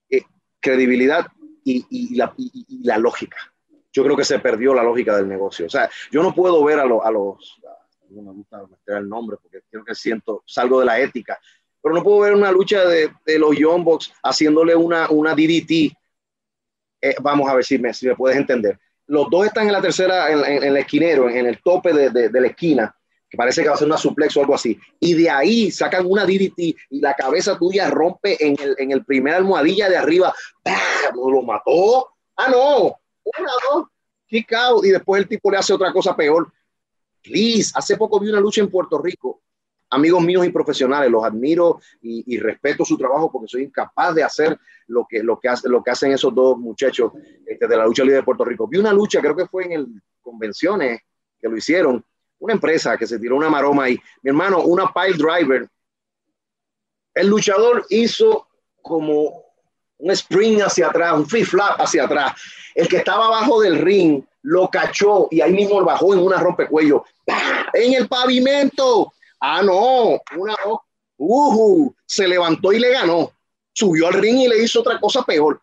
[0.09, 0.23] eh,
[0.61, 1.27] credibilidad
[1.65, 3.39] y, y, la, y, la, lógica.
[3.93, 5.67] Yo creo que se perdió la lógica del negocio.
[5.67, 7.61] O sea, yo no puedo ver a, a los,
[8.11, 11.39] no me gusta meter el nombre porque creo que siento, salgo de la ética,
[11.83, 15.93] pero no puedo ver una lucha de, de los Young Bucks haciéndole una, una DDT.
[17.01, 18.79] Eh, vamos a ver si me, si me puedes entender.
[19.07, 22.29] Los dos están en la tercera, en, en, el esquinero, en, el tope de, de,
[22.29, 22.95] de, la esquina,
[23.31, 24.79] que parece que va a ser una suplex o algo así.
[25.01, 26.59] Y de ahí sacan una DDT
[26.91, 30.35] y la cabeza tuya rompe en el, en el primer almohadilla de arriba.
[30.65, 31.15] ¡Bam!
[31.15, 32.09] ¿Lo mató?
[32.37, 33.01] Ah, no.
[33.25, 33.87] Una, dos.
[34.27, 34.85] Kick out.
[34.85, 36.53] Y después el tipo le hace otra cosa peor
[37.23, 39.43] Please, hace poco vi una lucha en Puerto Rico.
[39.91, 44.59] Amigos míos y profesionales, los admiro y, respeto su trabajo porque soy incapaz de hacer
[44.87, 47.13] lo que, lo que hacen esos dos muchachos
[47.47, 48.69] este, de la lucha libre de Puerto Rico.
[48.69, 49.87] Vi una lucha, creo que fue en el
[50.29, 51.01] convenciones
[51.41, 52.05] que lo hicieron,
[52.39, 53.99] una empresa que se tiró una maroma ahí.
[54.23, 55.69] Mi hermano, una pile driver.
[57.15, 58.47] El luchador hizo
[58.83, 59.45] como
[59.99, 62.41] un spring hacia atrás, un flip flap hacia atrás.
[62.75, 66.39] El que estaba abajo del ring lo cachó y ahí mismo lo bajó en una
[66.39, 67.05] rompecuello.
[67.73, 69.13] En el pavimento.
[69.41, 70.57] Ah, no, una,
[71.19, 73.33] uh, se levantó y le ganó.
[73.73, 75.61] Subió al ring y le hizo otra cosa peor.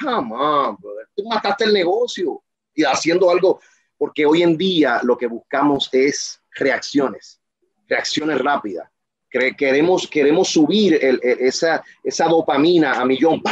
[0.00, 0.76] Come on.
[1.14, 2.42] Tú mataste el negocio
[2.74, 3.60] y haciendo algo,
[3.96, 7.40] porque hoy en día lo que buscamos es reacciones,
[7.88, 8.88] reacciones rápidas.
[9.28, 13.42] Queremos, queremos subir esa, esa dopamina a millón.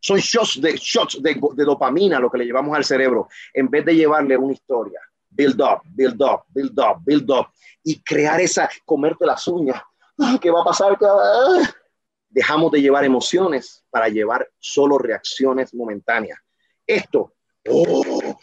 [0.00, 1.34] Son shots, de, shots de,
[1.64, 5.00] dopamina lo que le llevamos al cerebro, en vez de llevarle una historia.
[5.30, 7.46] Build up, build up, build up, build up.
[7.82, 9.82] Y crear esa, comerte las uñas.
[10.18, 10.98] Ah, ¿Qué va a pasar?
[12.28, 16.38] Dejamos de llevar emociones para llevar solo reacciones momentáneas.
[16.86, 17.34] Esto,
[17.68, 18.36] oh,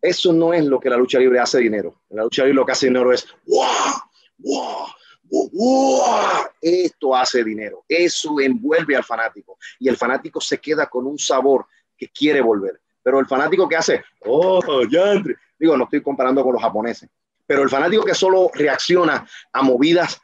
[0.00, 2.02] eso no es lo que la lucha libre hace dinero.
[2.10, 4.86] La lucha libre lo que hace dinero es, wow,
[6.60, 11.66] esto hace dinero, eso envuelve al fanático y el fanático se queda con un sabor
[11.96, 12.80] que quiere volver.
[13.02, 15.14] Pero el fanático que hace, oh, ya
[15.58, 17.08] digo, no estoy comparando con los japoneses,
[17.46, 20.20] pero el fanático que solo reacciona a movidas,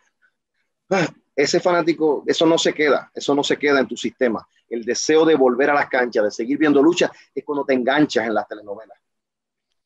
[0.90, 4.46] ah, ese fanático, eso no se queda, eso no se queda en tu sistema.
[4.68, 8.26] El deseo de volver a las canchas, de seguir viendo lucha, es cuando te enganchas
[8.26, 8.98] en las telenovelas.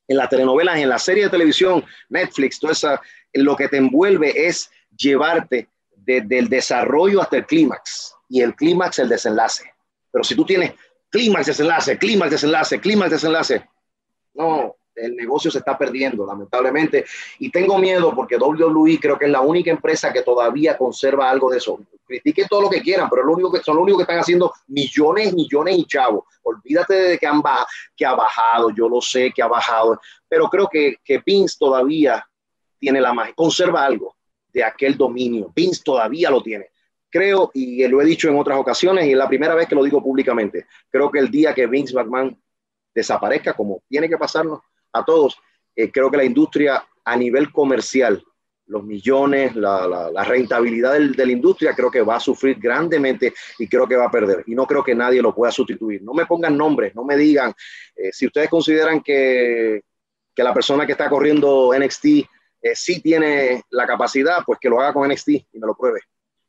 [0.06, 2.98] En las telenovelas, en la serie de televisión, Netflix, todo eso,
[3.34, 8.98] lo que te envuelve es llevarte desde el desarrollo hasta el clímax y el clímax
[8.98, 9.72] el desenlace.
[10.10, 10.72] Pero si tú tienes
[11.10, 13.68] clímax, desenlace, clímax, desenlace, clímax, desenlace,
[14.34, 17.04] no, el negocio se está perdiendo, lamentablemente.
[17.38, 21.50] Y tengo miedo porque WWE creo que es la única empresa que todavía conserva algo
[21.50, 21.78] de eso.
[22.06, 25.84] Critiquen todo lo que quieran, pero lo único que, son están haciendo millones, millones y
[25.84, 26.24] chavos.
[26.42, 27.42] Olvídate de que, han
[27.96, 32.26] que ha bajado, yo lo sé que ha bajado, pero creo que, que Vince todavía
[32.78, 34.17] tiene la magia, conserva algo
[34.52, 35.52] de aquel dominio.
[35.54, 36.66] Vince todavía lo tiene.
[37.10, 39.82] Creo, y lo he dicho en otras ocasiones, y es la primera vez que lo
[39.82, 42.38] digo públicamente, creo que el día que Vince McMahon
[42.94, 44.60] desaparezca, como tiene que pasarnos
[44.92, 45.38] a todos,
[45.74, 48.22] eh, creo que la industria a nivel comercial,
[48.66, 53.88] los millones, la, rentabilidad de la industria, creo que va a sufrir grandemente y creo
[53.88, 54.44] que va a perder.
[54.46, 56.02] Y no creo que nadie lo pueda sustituir.
[56.02, 57.54] No me pongan nombres, no me digan,
[57.96, 59.80] eh, si ustedes consideran que,
[60.34, 62.06] que la persona que está corriendo NXT
[62.60, 66.00] eh, si tiene la capacidad, pues que lo haga con NXT y me lo pruebe.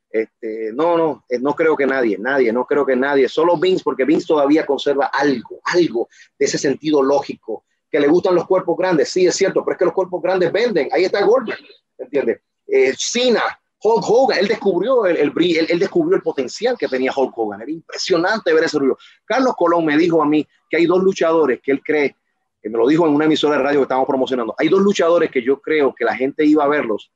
[0.10, 3.84] Este, no, no, eh, no creo que nadie, nadie, no creo que nadie, solo Vince,
[3.84, 8.76] porque Vince todavía conserva algo, algo de ese sentido lógico, que le gustan los cuerpos
[8.76, 11.58] grandes, sí es cierto, pero es que los cuerpos grandes venden, ahí está Gordon,
[11.98, 12.42] ¿entiendes?
[12.66, 13.42] Eh, Cena,
[13.82, 15.34] Hulk Hogan, él descubrió el, el,
[15.70, 18.98] él, descubrió el potencial que tenía Hulk Hogan, era impresionante ver ese ruido.
[19.26, 22.16] Carlos Colón me dijo a mí que hay dos luchadores que él cree
[22.64, 24.54] me lo dijo en una emisora de radio que estábamos promocionando.
[24.58, 27.12] Hay dos luchadores que yo creo que la gente iba a verlos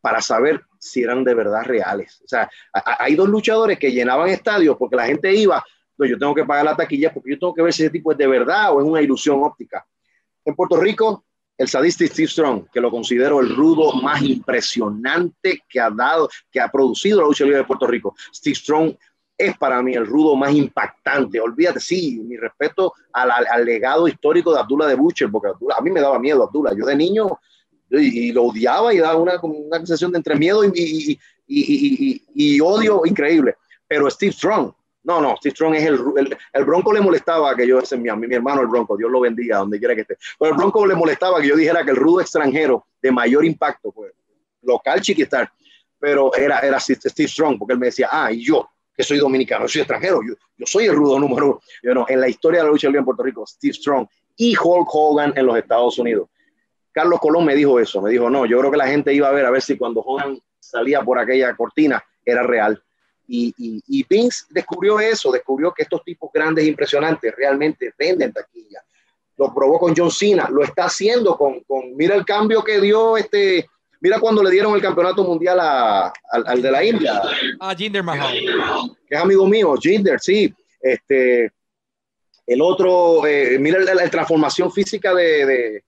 [0.00, 2.20] para saber si eran de verdad reales.
[2.24, 5.64] O sea, hay dos luchadores que llenaban estadios porque la gente iba,
[5.96, 8.12] no, yo tengo que pagar la taquilla porque yo tengo que ver si ese tipo
[8.12, 9.84] es de verdad o es una ilusión óptica.
[10.44, 11.24] En Puerto Rico,
[11.56, 16.60] el sadista Steve Strong, que lo considero el rudo más impresionante que ha dado, que
[16.60, 18.14] ha producido la lucha libre de Puerto Rico.
[18.32, 18.94] Steve Strong
[19.38, 21.40] es para mí el rudo más impactante.
[21.40, 26.00] Olvídate, sí, mi respeto al, legado histórico de Abdullah de Butcher, porque a mí me
[26.00, 26.74] daba miedo Abdullah.
[26.76, 27.38] Yo de niño
[27.90, 33.56] y, lo odiaba y daba una, una sensación de entre miedo y, y, odio increíble.
[33.86, 34.72] Pero Steve Strong,
[35.04, 38.34] no, no, Steve Strong es el, el, Bronco le molestaba que yo, ese mi, mi
[38.34, 40.18] hermano el Bronco, Dios lo bendiga donde quiera que esté.
[40.38, 43.92] Pero el Bronco le molestaba que yo dijera que el rudo extranjero de mayor impacto,
[43.92, 44.12] pues,
[44.62, 45.50] local chiquistar,
[45.98, 48.68] pero era, era Steve Strong, porque él me decía, ah, y yo,
[48.98, 50.34] que soy dominicano, soy extranjero, yo,
[50.66, 52.06] soy el rudo número uno.
[52.08, 55.32] en la historia de la lucha libre en Puerto Rico, Steve Strong y Hulk Hogan
[55.36, 56.28] en los Estados Unidos.
[56.90, 59.30] Carlos Colón me dijo eso, me dijo, no, yo creo que la gente iba a
[59.30, 62.82] ver a ver si cuando Hogan salía por aquella cortina era real.
[63.28, 68.82] Y, y, Vince descubrió eso, descubrió que estos tipos grandes, impresionantes, realmente venden taquilla.
[69.36, 73.16] Lo probó con John Cena, lo está haciendo con, con mira el cambio que dio
[73.16, 73.68] este,
[74.00, 77.20] Mira cuando le dieron el campeonato mundial a, al, de la India.
[77.58, 78.38] A Jinder Mahal.
[79.08, 80.52] Que es amigo mío, Jinder, sí.
[80.80, 81.52] Este,
[82.46, 85.82] el otro, eh, mira la, transformación física de,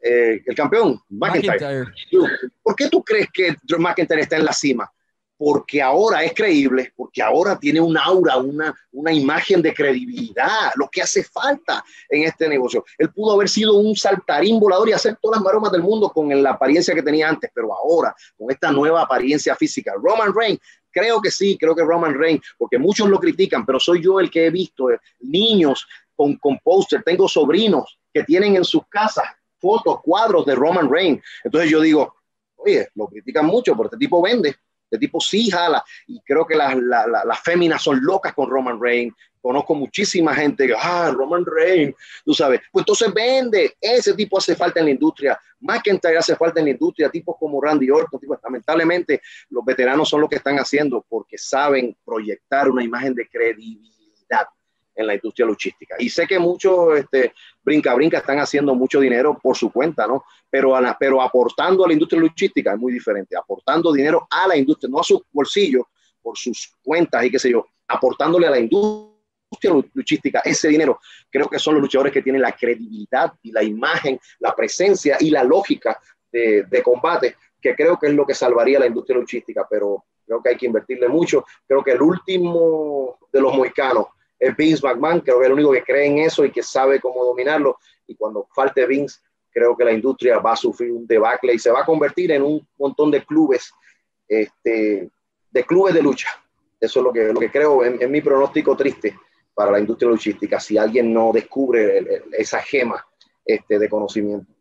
[0.00, 1.86] eh, el campeón, McIntyre.
[2.62, 4.90] ¿Por qué tú crees que McIntyre está en la cima?
[5.36, 10.88] Porque ahora es creíble, porque ahora tiene un aura, una, una imagen de credibilidad, lo
[10.88, 12.84] que hace falta en este negocio.
[12.96, 16.42] Él pudo haber sido un saltarín volador y hacer todas las maromas del mundo con
[16.42, 20.60] la apariencia que tenía antes, pero ahora, con esta nueva apariencia física, Roman Reigns,
[20.90, 24.30] creo que sí, creo que Roman Reigns, porque muchos lo critican, pero soy yo el
[24.30, 29.26] que he visto eh, niños con, con póster, tengo sobrinos que tienen en sus casas
[29.58, 31.22] fotos, cuadros de Roman Reigns.
[31.44, 32.14] Entonces yo digo,
[32.56, 34.56] oye, lo critican mucho, pero este tipo vende
[34.90, 35.84] de tipo sí jala.
[36.06, 40.74] Y creo que las, las, féminas son locas con Roman Reigns, conozco muchísima gente que,
[40.76, 45.38] ah, Roman Reigns, tú sabes, pues entonces vende, ese tipo hace falta en la industria,
[45.60, 50.20] McIntyre hace falta en la industria, tipos como Randy Orton, tipos, lamentablemente los veteranos son
[50.20, 54.48] lo que están haciendo porque saben proyectar una imagen de credibilidad
[54.96, 55.94] en la industria luchística.
[55.98, 60.24] Y sé que muchos este, brinca brinca están haciendo mucho dinero por su cuenta, ¿no?
[60.48, 64.90] Pero, pero aportando a la industria luchística es muy diferente, aportando dinero a la industria,
[64.90, 65.84] no a sus bolsillos,
[66.22, 70.98] por sus cuentas y qué sé yo, aportándole a la industria luchística ese dinero.
[71.30, 75.30] Creo que son los luchadores que tienen la credibilidad y la imagen, la presencia y
[75.30, 76.00] la lógica
[76.32, 80.42] de, de combate, que creo que es lo que salvaría la industria luchística, pero creo
[80.42, 81.44] que hay que invertirle mucho.
[81.66, 84.06] Creo que el último de los mohicanos
[84.38, 87.00] es Vince McMahon, creo que es el único que cree en eso y que sabe
[87.00, 87.78] cómo dominarlo.
[88.06, 89.20] Y cuando falte Vince,
[89.50, 92.42] creo que la industria va a sufrir un debacle y se va a convertir en
[92.42, 93.72] un montón de clubes,
[94.28, 95.08] este,
[95.50, 96.28] de clubes de lucha.
[96.78, 99.18] Eso es lo que, lo que creo, en, mi pronóstico triste
[99.54, 103.02] para la industria luchística, si alguien no descubre esa gema
[103.44, 104.52] este, de conocimiento.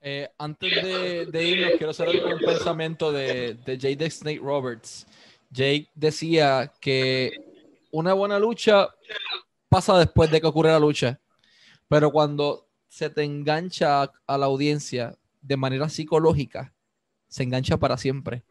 [0.00, 5.06] Eh, antes de, de, quiero hacer un pensamiento de, de Jake Snake Roberts.
[5.50, 7.53] Jake decía que
[7.94, 8.88] una buena lucha
[9.68, 11.20] pasa después de que ocurre la lucha,
[11.86, 16.74] pero cuando se te engancha a la audiencia de manera psicológica,
[17.28, 18.42] se engancha para siempre.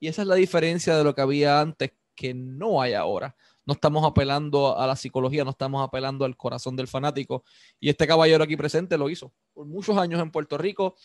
[0.00, 3.36] Y esa es la diferencia de lo que había antes, que no hay ahora.
[3.64, 7.44] No estamos apelando a la psicología, no estamos apelando al corazón del fanático.
[7.78, 10.96] Y este caballero aquí presente lo hizo por muchos años en Puerto Rico.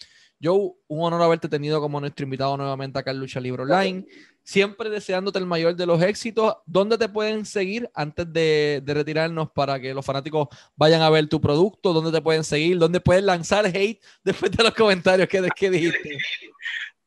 [0.42, 4.06] Joe, un honor haberte tenido como nuestro invitado nuevamente acá en Lucha Libre Online.
[4.44, 6.58] Siempre deseándote el mayor de los éxitos.
[6.66, 11.40] ¿Dónde te pueden seguir antes de, retirarnos para que los fanáticos vayan a ver tu
[11.40, 11.94] producto?
[11.94, 12.78] ¿Dónde te pueden seguir?
[12.78, 16.18] ¿Dónde pueden lanzar hate después de los comentarios que, dijiste?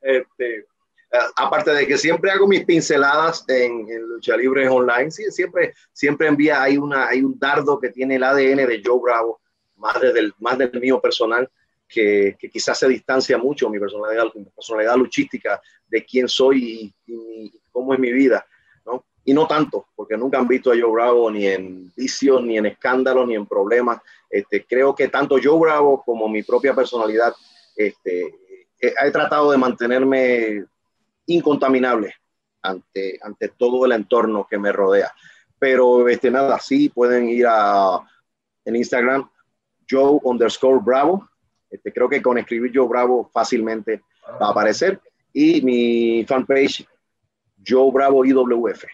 [0.01, 0.66] Este,
[1.37, 6.62] aparte de que siempre hago mis pinceladas en, Lucha Libre Online, sí, siempre, siempre envía,
[6.62, 9.41] hay, una, hay un dardo que tiene el ADN de Joe Bravo,
[9.77, 11.51] más del, más del mío personal
[11.89, 17.93] que, quizás se distancia mucho mi personalidad, mi personalidad luchística de quién soy y, cómo
[17.93, 18.47] es mi vida,
[18.87, 19.05] ¿no?
[19.24, 22.66] Y no tanto, porque nunca han visto a Joe Bravo ni en vicios, ni en
[22.66, 24.01] escándalos, ni en problemas.
[24.30, 27.34] Este, creo que tanto Joe Bravo como mi propia personalidad,
[27.76, 28.34] este,
[28.80, 30.64] he, tratado de mantenerme
[31.26, 32.14] incontaminable
[32.62, 35.12] ante, ante todo el entorno que me rodea.
[35.59, 38.01] Pero este, nada, sí pueden ir a
[38.64, 39.30] en Instagram,
[39.89, 41.28] Joe underscore Bravo,
[41.70, 44.02] este, creo que con escribir Joe Bravo fácilmente
[44.40, 45.00] va a aparecer.
[45.32, 46.86] Y mi fanpage,
[47.66, 48.84] Joe Bravo IWF.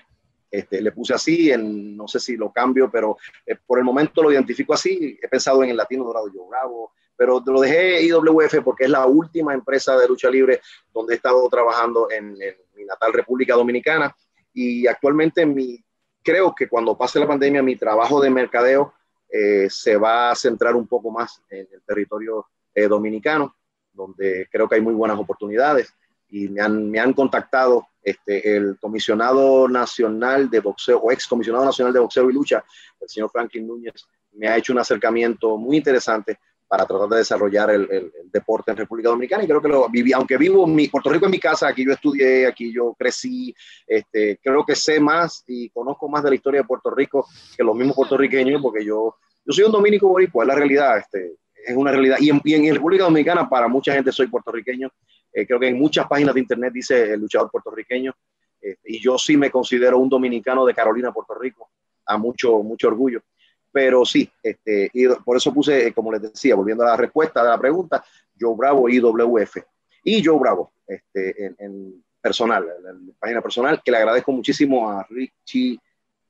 [0.50, 3.16] Este, le puse así, en, no sé si lo cambio, pero
[3.46, 5.18] eh, por el momento lo identifico así.
[5.22, 9.06] He pensado en el latino dorado Joe Bravo, pero lo dejé IWF porque es la
[9.06, 10.60] última empresa de lucha libre
[10.92, 12.34] donde he estado trabajando en,
[12.74, 14.14] mi natal República Dominicana.
[14.52, 15.82] Y actualmente mi,
[16.22, 18.92] creo que cuando pase la pandemia mi trabajo de mercadeo
[19.30, 23.54] eh, se va a centrar un poco más en el territorio eh, dominicano,
[23.92, 25.94] donde creo que hay muy buenas oportunidades
[26.28, 31.64] y me han, me han contactado este, el comisionado nacional de boxeo o ex comisionado
[31.64, 32.64] nacional de boxeo y lucha,
[33.00, 37.70] el señor Franklin Núñez, me ha hecho un acercamiento muy interesante para tratar de desarrollar
[37.70, 41.10] el, deporte en República Dominicana y creo que lo viví, aunque vivo en mi, Puerto
[41.10, 43.54] Rico en mi casa, aquí yo estudié, aquí yo crecí,
[43.86, 47.62] este, creo que sé más y conozco más de la historia de Puerto Rico que
[47.62, 51.76] los mismos puertorriqueños porque yo, yo soy un dominico boricua, es la realidad, este, es
[51.76, 52.18] una realidad.
[52.20, 54.90] Y en, en, República Dominicana, para mucha gente soy puertorriqueño.
[55.32, 58.14] Eh, creo que en muchas páginas de internet dice el luchador puertorriqueño.
[58.60, 61.70] Eh, y yo sí me considero un dominicano de Carolina, Puerto Rico,
[62.06, 63.22] a mucho, mucho orgullo.
[63.70, 67.42] Pero sí, este, y por eso puse, eh, como les decía, volviendo a la respuesta
[67.42, 68.04] de la pregunta,
[68.38, 69.56] Joe Bravo IWF.
[70.04, 74.90] Y Joe Bravo, este, en, en personal, en la página personal, que le agradezco muchísimo
[74.90, 75.78] a Richie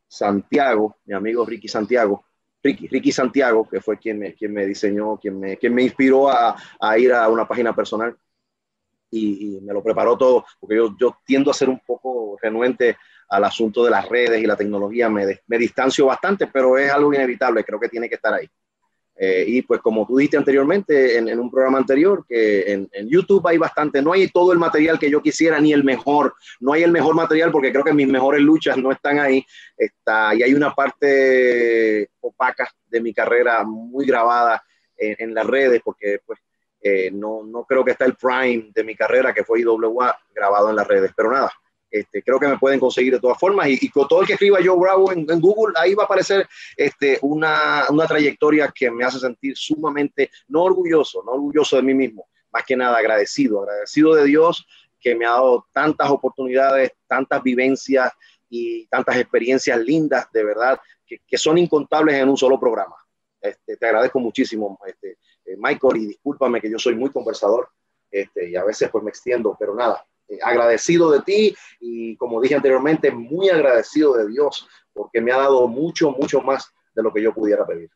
[0.08, 2.24] Santiago, mi amigo Ricky Santiago,
[2.62, 6.28] Ricky, Ricky Santiago, que fue quien me, quien me diseñó, quien me, quien me inspiró
[6.30, 8.16] a, a ir a una página personal
[9.12, 12.96] y, me lo preparó todo, porque yo, yo tiendo a ser un poco renuente
[13.28, 17.12] al asunto de las redes y la tecnología, me, me distancio bastante, pero es algo
[17.12, 18.48] inevitable, creo que tiene que estar ahí.
[19.16, 23.58] Eh, y pues como tú dijiste anteriormente en, un programa anterior, que en, YouTube hay
[23.58, 26.90] bastante, no hay todo el material que yo quisiera, ni el mejor, no hay el
[26.90, 29.44] mejor material porque creo que mis mejores luchas no están ahí,
[29.76, 34.62] está, y hay una parte opaca de mi carrera muy grabada
[34.96, 36.38] en, las redes, porque pues
[36.80, 40.70] eh, no, no creo que está el prime de mi carrera, que fue IWA, grabado
[40.70, 41.52] en las redes, pero nada,
[41.92, 44.58] este, creo que me pueden conseguir de todas formas y, con todo el que escriba
[44.64, 49.18] Joe Bravo en, Google, ahí va a aparecer este, una, una, trayectoria que me hace
[49.18, 54.24] sentir sumamente, no orgulloso, no orgulloso de mí mismo, más que nada agradecido, agradecido de
[54.24, 54.66] Dios
[54.98, 58.10] que me ha dado tantas oportunidades, tantas vivencias
[58.48, 62.96] y tantas experiencias lindas, de verdad, que, que son incontables en un solo programa.
[63.42, 67.68] Este, te agradezco muchísimo, este, eh, Michael, y discúlpame que yo soy muy conversador
[68.08, 70.06] este, y a veces pues me extiendo, pero nada,
[70.42, 75.66] agradecido de ti y como dije anteriormente, muy agradecido de Dios porque me ha dado
[75.68, 77.90] mucho, mucho más de lo que yo pudiera pedir.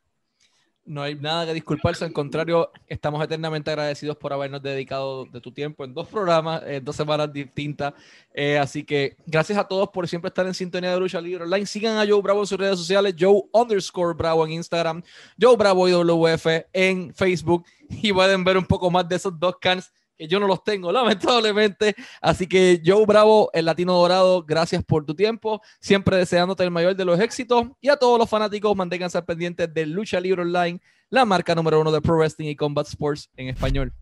[0.86, 5.50] No hay nada que disculparse, al contrario, estamos eternamente agradecidos por habernos dedicado de tu
[5.50, 7.92] tiempo en dos programas, en dos semanas distintas.
[8.32, 11.66] Eh, así que gracias a todos por siempre estar en sintonía de Lucha Libre Online.
[11.66, 15.02] Sigan a Joe Bravo en sus redes sociales, Joe underscore Bravo en Instagram,
[15.40, 19.92] Joe Bravo IWF en Facebook y pueden ver un poco más de esos dos cans
[20.16, 21.94] que yo no los tengo, lamentablemente.
[22.20, 25.60] Así que Joe Bravo, el Latino Dorado, gracias por tu tiempo.
[25.80, 27.66] Siempre deseándote el mayor de los éxitos.
[27.80, 31.92] Y a todos los fanáticos, manténganse pendientes de Lucha Libre Online, la marca número uno
[31.92, 33.92] de Pro Wrestling y Combat Sports en español.